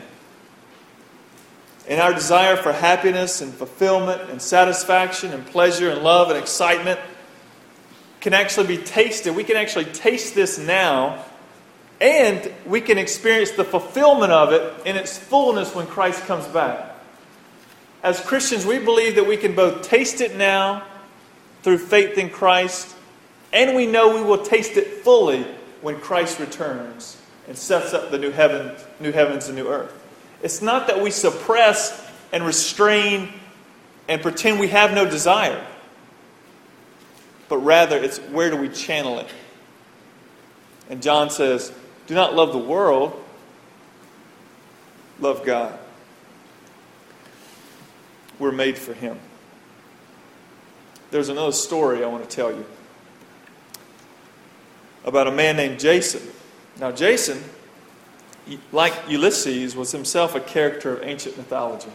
And 1.89 2.01
our 2.01 2.15
desire 2.15 2.57
for 2.57 2.73
happiness 2.73 3.41
and 3.41 3.53
fulfillment 3.53 4.31
and 4.31 4.41
satisfaction 4.41 5.33
and 5.33 5.45
pleasure 5.47 5.91
and 5.91 6.03
love 6.03 6.31
and 6.31 6.39
excitement 6.39 7.01
can 8.21 8.35
actually 8.35 8.77
be 8.77 8.83
tasted. 8.83 9.35
We 9.35 9.45
can 9.45 9.57
actually 9.57 9.87
taste 9.87 10.35
this 10.35 10.59
now, 10.59 11.25
and 12.01 12.53
we 12.67 12.81
can 12.81 12.99
experience 12.99 13.53
the 13.53 13.65
fulfillment 13.65 14.31
of 14.31 14.53
it 14.53 14.87
in 14.87 14.97
its 14.97 15.19
fullness 15.19 15.75
when 15.75 15.87
Christ 15.87 16.25
comes 16.27 16.47
back. 16.47 16.97
As 18.03 18.21
Christians, 18.21 18.65
we 18.65 18.79
believe 18.79 19.17
that 19.17 19.27
we 19.27 19.37
can 19.37 19.55
both 19.55 19.83
taste 19.83 20.21
it 20.21 20.37
now 20.37 20.85
through 21.63 21.79
faith 21.79 22.17
in 22.17 22.31
Christ, 22.31 22.95
and 23.53 23.77
we 23.77 23.87
know 23.87 24.15
we 24.15 24.23
will 24.23 24.43
taste 24.43 24.77
it 24.77 25.03
fully 25.03 25.45
when 25.81 25.99
Christ 26.01 26.39
returns 26.39 27.21
and 27.49 27.57
sets 27.57 27.93
up 27.93 28.11
the 28.11 28.19
new 28.19 28.31
heaven, 28.31 28.75
new 29.01 29.13
heavens 29.13 29.49
and 29.49 29.57
new 29.57 29.69
earth. 29.69 30.00
It's 30.43 30.63
not 30.63 30.87
that 30.87 31.01
we 31.01 31.11
suppress 31.11 32.09
and 32.33 32.45
restrain 32.45 33.33
and 34.09 34.23
pretend 34.23 34.59
we 34.59 34.69
have 34.69 34.93
no 34.93 35.09
desire, 35.09 35.65
but 37.49 37.59
rather 37.59 37.97
it's 37.97 38.19
where 38.19 38.51
do 38.51 38.57
we 38.57 38.69
channel 38.69 39.19
it? 39.19 39.29
And 40.89 41.03
John 41.03 41.31
says, 41.31 41.73
Do 42.07 42.15
not 42.15 42.35
love 42.35 42.53
the 42.53 42.59
world, 42.59 43.23
love 45.21 45.45
God. 45.45 45.79
We're 48.39 48.53
made 48.53 48.79
for 48.79 48.95
Him. 48.95 49.19
There's 51.11 51.29
another 51.29 51.53
story 51.53 52.03
I 52.03 52.07
want 52.09 52.29
to 52.29 52.35
tell 52.35 52.51
you 52.51 52.65
about 55.05 55.27
a 55.27 55.31
man 55.31 55.57
named 55.57 55.79
Jason. 55.79 56.23
Now, 56.79 56.93
Jason 56.93 57.43
like 58.73 58.95
Ulysses, 59.09 59.77
was 59.77 59.93
himself 59.93 60.35
a 60.35 60.41
character 60.41 60.97
of 60.97 61.03
ancient 61.05 61.37
mythology. 61.37 61.91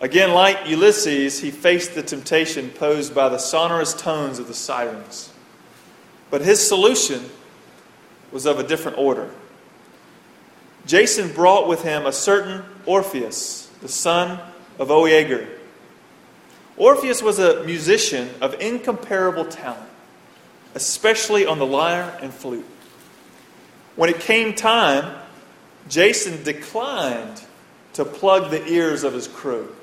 Again, 0.00 0.32
like 0.32 0.68
Ulysses, 0.68 1.40
he 1.40 1.50
faced 1.50 1.94
the 1.94 2.02
temptation 2.02 2.70
posed 2.70 3.14
by 3.14 3.28
the 3.28 3.38
sonorous 3.38 3.94
tones 3.94 4.38
of 4.38 4.46
the 4.46 4.54
sirens. 4.54 5.32
But 6.30 6.42
his 6.42 6.66
solution 6.66 7.24
was 8.30 8.46
of 8.46 8.58
a 8.58 8.62
different 8.62 8.98
order. 8.98 9.30
Jason 10.86 11.32
brought 11.32 11.66
with 11.66 11.82
him 11.82 12.06
a 12.06 12.12
certain 12.12 12.62
Orpheus, 12.84 13.70
the 13.80 13.88
son 13.88 14.38
of 14.78 14.88
Oeager. 14.88 15.48
Orpheus 16.76 17.22
was 17.22 17.38
a 17.38 17.64
musician 17.64 18.28
of 18.40 18.60
incomparable 18.60 19.46
talent, 19.46 19.88
especially 20.74 21.46
on 21.46 21.58
the 21.58 21.66
lyre 21.66 22.16
and 22.20 22.32
flute. 22.32 22.66
When 23.96 24.10
it 24.10 24.20
came 24.20 24.54
time, 24.54 25.16
Jason 25.88 26.42
declined 26.42 27.42
to 27.94 28.04
plug 28.04 28.50
the 28.50 28.64
ears 28.66 29.04
of 29.04 29.14
his 29.14 29.26
crew. 29.26 29.74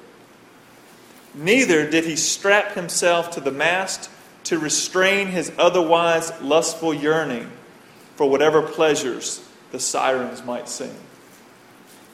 Neither 1.34 1.89
did 1.89 2.06
he 2.06 2.15
strap 2.15 2.73
himself 2.73 3.32
to 3.32 3.41
the 3.41 3.52
mast 3.52 4.10
to 4.45 4.60
restrain 4.60 5.28
his 5.28 5.52
otherwise 5.58 6.32
lustful 6.41 6.93
yearning 6.93 7.52
for 8.15 8.30
whatever 8.30 8.62
pleasures 8.62 9.43
the 9.71 9.80
sirens 9.80 10.43
might 10.43 10.69
sing. 10.69 10.95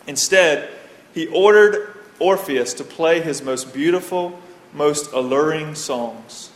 Instead, 0.08 0.70
he 1.14 1.28
ordered 1.28 1.94
Orpheus 2.20 2.74
to 2.76 2.84
play 2.84 3.20
his 3.20 3.42
most 3.42 3.74
beautiful, 3.74 4.40
most 4.74 5.12
alluring 5.12 5.76
songs. 5.76 6.52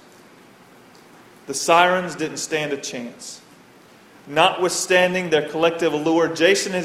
The 1.48 1.54
sirens 1.54 2.16
didn't 2.16 2.38
stand 2.38 2.72
a 2.72 2.78
chance. 2.78 3.42
Notwithstanding 4.28 5.30
their 5.30 5.50
collective 5.50 5.94
allure, 5.94 6.34
Jason, 6.34 6.82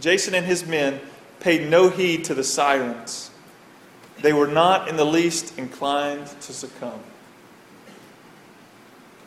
Jason 0.00 0.34
and 0.34 0.44
his 0.44 0.66
men 0.66 1.00
paid 1.40 1.70
no 1.70 1.88
heed 1.88 2.24
to 2.24 2.34
the 2.34 2.44
sirens. 2.44 3.30
They 4.20 4.32
were 4.32 4.46
not 4.46 4.88
in 4.88 4.96
the 4.96 5.04
least 5.04 5.58
inclined 5.58 6.26
to 6.26 6.52
succumb. 6.52 7.00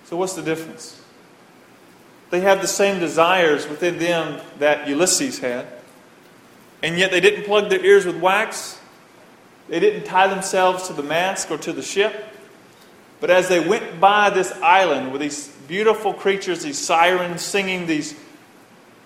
So, 0.06 0.18
what's 0.18 0.34
the 0.34 0.42
difference? 0.42 1.02
They 2.30 2.42
have 2.42 2.62
the 2.62 2.68
same 2.68 3.00
desires 3.00 3.68
within 3.68 3.98
them 3.98 4.42
that 4.60 4.88
Ulysses 4.88 5.40
had, 5.40 5.68
and 6.84 6.98
yet 6.98 7.12
they 7.12 7.20
didn't 7.20 7.46
plug 7.46 7.70
their 7.70 7.84
ears 7.84 8.06
with 8.06 8.18
wax. 8.18 8.80
They 9.68 9.80
didn't 9.80 10.06
tie 10.06 10.28
themselves 10.28 10.88
to 10.88 10.94
the 10.94 11.04
mast 11.04 11.50
or 11.52 11.58
to 11.60 11.74
the 11.74 11.82
ship. 11.82 12.26
But 13.20 13.30
as 13.30 13.50
they 13.50 13.60
went 13.60 14.00
by 14.00 14.30
this 14.30 14.52
island 14.64 15.12
with 15.12 15.22
these 15.22 15.56
beautiful 15.70 16.14
creatures, 16.14 16.64
these 16.64 16.80
sirens 16.80 17.42
singing 17.42 17.86
these 17.86 18.14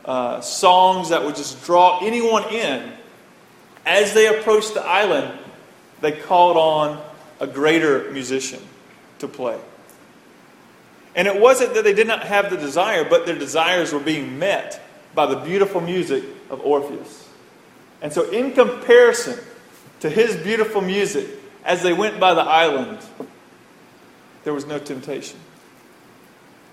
uh, 0.05 0.41
songs 0.41 1.09
that 1.09 1.23
would 1.23 1.35
just 1.35 1.63
draw 1.65 1.99
anyone 2.03 2.43
in, 2.45 2.91
as 3.85 4.13
they 4.13 4.27
approached 4.27 4.73
the 4.73 4.81
island, 4.81 5.37
they 6.01 6.13
called 6.13 6.57
on 6.57 7.03
a 7.39 7.45
greater 7.45 8.09
musician 8.11 8.61
to 9.19 9.27
play. 9.27 9.59
And 11.15 11.27
it 11.27 11.39
wasn't 11.39 11.75
that 11.75 11.83
they 11.83 11.93
did 11.93 12.07
not 12.07 12.23
have 12.23 12.49
the 12.49 12.57
desire, 12.57 13.07
but 13.07 13.25
their 13.25 13.37
desires 13.37 13.93
were 13.93 13.99
being 13.99 14.39
met 14.39 14.81
by 15.13 15.27
the 15.27 15.35
beautiful 15.35 15.81
music 15.81 16.23
of 16.49 16.61
Orpheus. 16.61 17.29
And 18.01 18.11
so, 18.11 18.29
in 18.31 18.53
comparison 18.53 19.37
to 19.99 20.09
his 20.09 20.35
beautiful 20.37 20.81
music, 20.81 21.27
as 21.63 21.83
they 21.83 21.93
went 21.93 22.19
by 22.19 22.33
the 22.33 22.41
island, 22.41 22.99
there 24.43 24.53
was 24.53 24.65
no 24.65 24.79
temptation. 24.79 25.39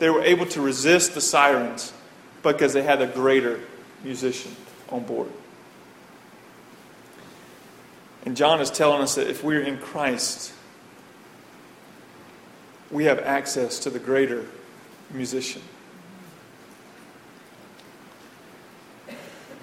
They 0.00 0.08
were 0.08 0.22
able 0.22 0.46
to 0.46 0.62
resist 0.62 1.12
the 1.12 1.20
sirens 1.20 1.92
because 2.42 2.72
they 2.72 2.82
had 2.82 3.02
a 3.02 3.06
greater 3.06 3.60
musician 4.02 4.56
on 4.88 5.04
board. 5.04 5.28
And 8.24 8.34
John 8.34 8.62
is 8.62 8.70
telling 8.70 9.02
us 9.02 9.14
that 9.16 9.28
if 9.28 9.44
we're 9.44 9.60
in 9.60 9.76
Christ, 9.76 10.54
we 12.90 13.04
have 13.04 13.18
access 13.18 13.78
to 13.80 13.90
the 13.90 13.98
greater 13.98 14.46
musician. 15.10 15.60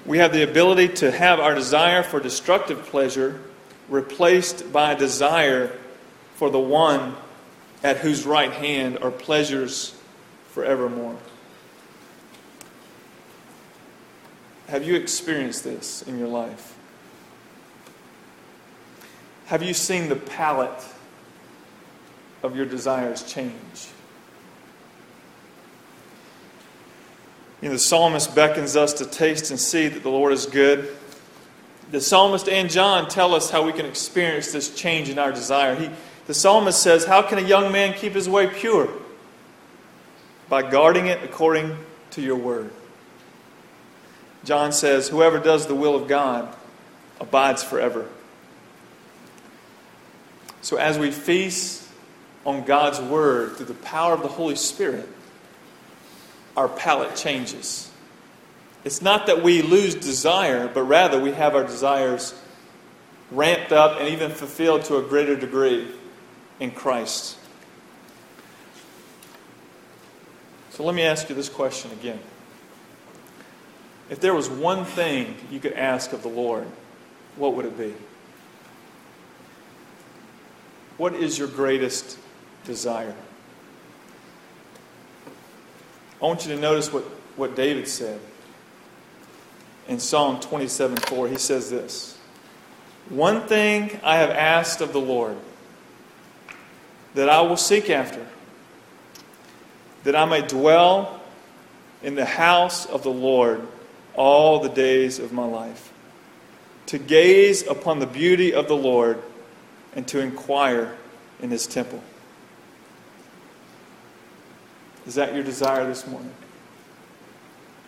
We 0.05 0.19
have 0.19 0.33
the 0.33 0.43
ability 0.43 0.89
to 0.89 1.11
have 1.11 1.39
our 1.39 1.55
desire 1.55 2.03
for 2.03 2.19
destructive 2.19 2.83
pleasure 2.83 3.41
replaced 3.89 4.71
by 4.71 4.93
desire 4.93 5.75
for 6.35 6.51
the 6.51 6.59
one 6.59 7.15
at 7.83 7.97
whose 7.97 8.23
right 8.23 8.51
hand 8.51 8.99
are 8.99 9.11
pleasures 9.11 9.96
forevermore. 10.57 11.15
Have 14.69 14.83
you 14.83 14.95
experienced 14.95 15.63
this 15.63 16.01
in 16.01 16.17
your 16.17 16.27
life? 16.27 16.75
Have 19.45 19.61
you 19.61 19.75
seen 19.75 20.09
the 20.09 20.15
palate 20.15 20.83
of 22.41 22.55
your 22.55 22.65
desires 22.65 23.21
change? 23.21 23.53
You 27.61 27.67
know, 27.67 27.73
the 27.73 27.79
psalmist 27.79 28.33
beckons 28.33 28.75
us 28.75 28.93
to 28.93 29.05
taste 29.05 29.51
and 29.51 29.59
see 29.59 29.87
that 29.87 30.01
the 30.01 30.09
Lord 30.09 30.33
is 30.33 30.47
good. 30.47 30.89
The 31.91 32.01
psalmist 32.01 32.49
and 32.49 32.67
John 32.67 33.07
tell 33.07 33.35
us 33.35 33.51
how 33.51 33.63
we 33.63 33.73
can 33.73 33.85
experience 33.85 34.51
this 34.51 34.73
change 34.73 35.07
in 35.07 35.19
our 35.19 35.31
desire. 35.31 35.75
He, 35.75 35.91
the 36.25 36.33
psalmist 36.33 36.81
says, 36.81 37.05
How 37.05 37.21
can 37.21 37.37
a 37.37 37.47
young 37.47 37.71
man 37.71 37.93
keep 37.93 38.13
his 38.13 38.27
way 38.27 38.47
pure? 38.47 38.89
By 40.49 40.69
guarding 40.69 41.07
it 41.07 41.23
according 41.23 41.77
to 42.11 42.21
your 42.21 42.37
word. 42.37 42.71
John 44.43 44.71
says, 44.71 45.09
Whoever 45.09 45.39
does 45.39 45.67
the 45.67 45.75
will 45.75 45.95
of 45.95 46.07
God 46.07 46.53
abides 47.19 47.63
forever. 47.63 48.07
So 50.61 50.77
as 50.77 50.97
we 50.97 51.11
feast 51.11 51.87
on 52.45 52.63
God's 52.63 52.99
word 52.99 53.57
through 53.57 53.65
the 53.65 53.73
power 53.73 54.13
of 54.13 54.21
the 54.21 54.27
Holy 54.29 54.55
Spirit, 54.55 55.07
our 56.55 56.67
palate 56.67 57.15
changes. 57.15 57.91
It's 58.83 59.01
not 59.01 59.27
that 59.27 59.43
we 59.43 59.61
lose 59.61 59.95
desire, 59.95 60.67
but 60.67 60.83
rather 60.83 61.19
we 61.19 61.31
have 61.33 61.55
our 61.55 61.63
desires 61.63 62.33
ramped 63.31 63.71
up 63.71 63.99
and 63.99 64.09
even 64.09 64.31
fulfilled 64.31 64.85
to 64.85 64.97
a 64.97 65.01
greater 65.01 65.35
degree 65.35 65.87
in 66.59 66.71
Christ. 66.71 67.37
So 70.77 70.83
let 70.83 70.93
me 70.93 71.01
ask 71.01 71.27
you 71.27 71.33
this 71.33 71.49
question 71.49 71.89
again. 71.89 72.19
If 74.11 74.19
there 74.19 74.35
was 74.35 74.47
one 74.47 74.85
thing 74.85 75.35
you 75.49 75.59
could 75.59 75.73
ask 75.73 76.13
of 76.13 76.21
the 76.21 76.27
Lord, 76.27 76.67
what 77.35 77.55
would 77.55 77.65
it 77.65 77.75
be? 77.75 77.95
What 80.97 81.15
is 81.15 81.39
your 81.39 81.47
greatest 81.47 82.19
desire? 82.63 83.15
I 86.21 86.25
want 86.25 86.45
you 86.45 86.53
to 86.53 86.61
notice 86.61 86.93
what, 86.93 87.05
what 87.37 87.55
David 87.55 87.87
said. 87.87 88.19
In 89.87 89.97
Psalm 89.97 90.39
27 90.39 90.97
4, 90.97 91.27
he 91.27 91.37
says 91.37 91.71
this 91.71 92.19
One 93.09 93.47
thing 93.47 93.99
I 94.03 94.17
have 94.17 94.29
asked 94.29 94.81
of 94.81 94.93
the 94.93 95.01
Lord 95.01 95.37
that 97.15 97.29
I 97.29 97.41
will 97.41 97.57
seek 97.57 97.89
after, 97.89 98.23
that 100.07 100.15
I 100.15 100.23
may 100.23 100.41
dwell 100.41 101.19
in 102.01 102.15
the 102.15 102.23
house 102.23 102.85
of 102.85 103.03
the 103.03 103.11
Lord 103.11 103.67
all 104.13 104.61
the 104.61 104.69
days 104.69 105.19
of 105.19 105.33
my 105.33 105.43
life, 105.43 105.91
to 106.85 106.97
gaze 106.97 107.67
upon 107.67 107.99
the 107.99 108.07
beauty 108.07 108.53
of 108.53 108.69
the 108.69 108.75
Lord 108.77 109.21
and 109.97 110.07
to 110.07 110.21
inquire 110.21 110.95
in 111.41 111.49
his 111.49 111.67
temple. 111.67 112.01
Is 115.05 115.15
that 115.15 115.35
your 115.35 115.43
desire 115.43 115.85
this 115.85 116.07
morning? 116.07 116.33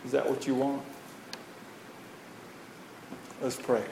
Is 0.04 0.12
that 0.12 0.30
what 0.30 0.46
you 0.46 0.56
want? 0.56 0.82
Let's 3.42 3.56
pray. 3.56 3.86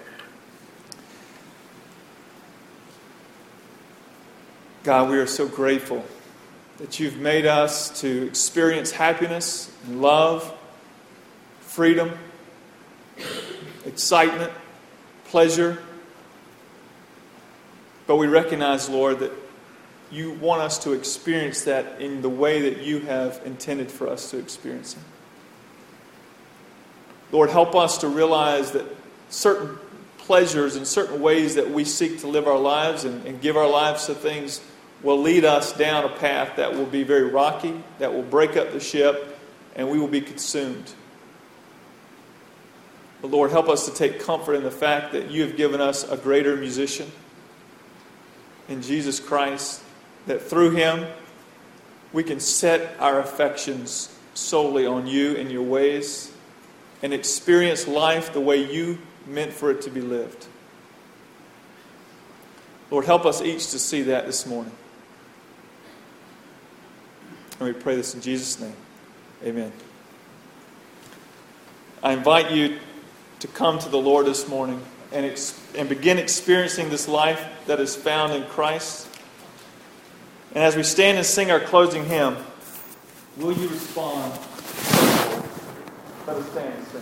God, 4.84 5.10
we 5.10 5.18
are 5.18 5.28
so 5.28 5.48
grateful 5.48 6.04
that 6.78 7.00
you've 7.00 7.18
made 7.18 7.46
us 7.46 8.02
to 8.02 8.28
experience 8.28 8.92
happiness 8.92 9.72
and 9.86 10.02
love, 10.02 10.54
freedom, 11.62 12.12
excitement, 13.86 14.52
pleasure. 15.26 15.82
But 18.06 18.18
we 18.18 18.28
recognize, 18.28 18.90
Lord, 18.90 19.20
that 19.20 19.32
you 20.12 20.32
want 20.32 20.62
us 20.62 20.78
to 20.84 20.94
experience 20.94 21.63
that 21.63 22.00
in 22.00 22.22
the 22.22 22.30
way 22.30 22.70
that 22.70 22.84
you 22.84 23.00
have 23.00 23.42
intended 23.44 23.92
for 23.92 24.08
us 24.08 24.32
to 24.32 24.38
experience 24.38 24.94
it. 24.94 25.04
Lord, 27.32 27.50
help 27.50 27.76
us 27.76 27.98
to 28.00 28.08
realize 28.08 28.72
that 28.72 28.86
certain 29.30 29.78
pleasures 30.20 30.76
and 30.76 30.88
certain 30.88 31.22
ways 31.22 31.56
that 31.56 31.70
we 31.70 31.84
seek 31.84 32.20
to 32.20 32.28
live 32.28 32.48
our 32.48 32.60
lives 32.60 33.04
and, 33.04 33.26
and 33.26 33.42
give 33.42 33.58
our 33.58 33.70
lives 33.70 34.06
to 34.06 34.13
things 34.13 34.62
will 35.03 35.21
lead 35.21 35.45
us 35.45 35.73
down 35.73 36.03
a 36.03 36.10
path 36.10 36.55
that 36.55 36.73
will 36.73 36.86
be 36.86 37.03
very 37.03 37.25
rocky, 37.25 37.81
that 37.99 38.13
will 38.13 38.23
break 38.23 38.57
up 38.57 38.71
the 38.71 38.79
ship, 38.79 39.38
and 39.75 39.89
we 39.89 39.99
will 39.99 40.07
be 40.07 40.21
consumed. 40.21 40.91
But 43.21 43.31
Lord, 43.31 43.51
help 43.51 43.69
us 43.69 43.86
to 43.86 43.93
take 43.93 44.19
comfort 44.19 44.53
in 44.53 44.63
the 44.63 44.71
fact 44.71 45.13
that 45.13 45.29
you 45.29 45.43
have 45.43 45.57
given 45.57 45.81
us 45.81 46.10
a 46.10 46.17
greater 46.17 46.55
musician 46.55 47.12
in 48.67 48.81
Jesus 48.81 49.19
Christ, 49.19 49.81
that 50.25 50.41
through 50.41 50.71
him 50.71 51.05
we 52.13 52.23
can 52.23 52.39
set 52.39 52.99
our 52.99 53.19
affections 53.19 54.13
solely 54.33 54.86
on 54.86 55.07
you 55.07 55.36
and 55.36 55.51
your 55.51 55.63
ways 55.63 56.31
and 57.01 57.13
experience 57.13 57.88
life 57.88 58.33
the 58.33 58.41
way 58.41 58.71
you 58.71 58.97
meant 59.25 59.53
for 59.53 59.71
it 59.71 59.81
to 59.81 59.89
be 59.89 60.01
lived. 60.01 60.47
Lord, 62.89 63.05
help 63.05 63.25
us 63.25 63.41
each 63.41 63.71
to 63.71 63.79
see 63.79 64.03
that 64.03 64.25
this 64.25 64.45
morning. 64.45 64.71
And 67.60 67.67
we 67.67 67.74
pray 67.74 67.96
this 67.96 68.13
in 68.13 68.22
Jesus' 68.22 68.60
name. 68.60 68.76
Amen. 69.43 69.72
I 72.04 72.13
invite 72.13 72.52
you 72.52 72.80
to 73.39 73.48
come 73.48 73.80
to 73.80 73.89
the 73.89 73.98
Lord 73.98 74.26
this 74.26 74.48
morning 74.48 74.82
and, 75.12 75.26
ex- 75.26 75.60
and 75.76 75.89
begin 75.89 76.20
experiencing 76.20 76.89
this 76.89 77.08
life 77.08 77.43
that 77.65 77.80
is 77.80 77.96
found 77.96 78.34
in 78.34 78.43
Christ. 78.43 79.08
And 80.54 80.63
as 80.63 80.76
we 80.76 80.84
stand 80.84 81.17
and 81.17 81.26
sing 81.26 81.52
our 81.52 81.60
closing 81.60 82.06
hymn, 82.06 82.38
will 83.38 83.54
you 83.54 83.67
respond? 83.67 84.32
Let 86.26 86.38
us 86.38 86.52
stand 86.52 86.74
and 86.74 86.88
sing. 86.88 87.02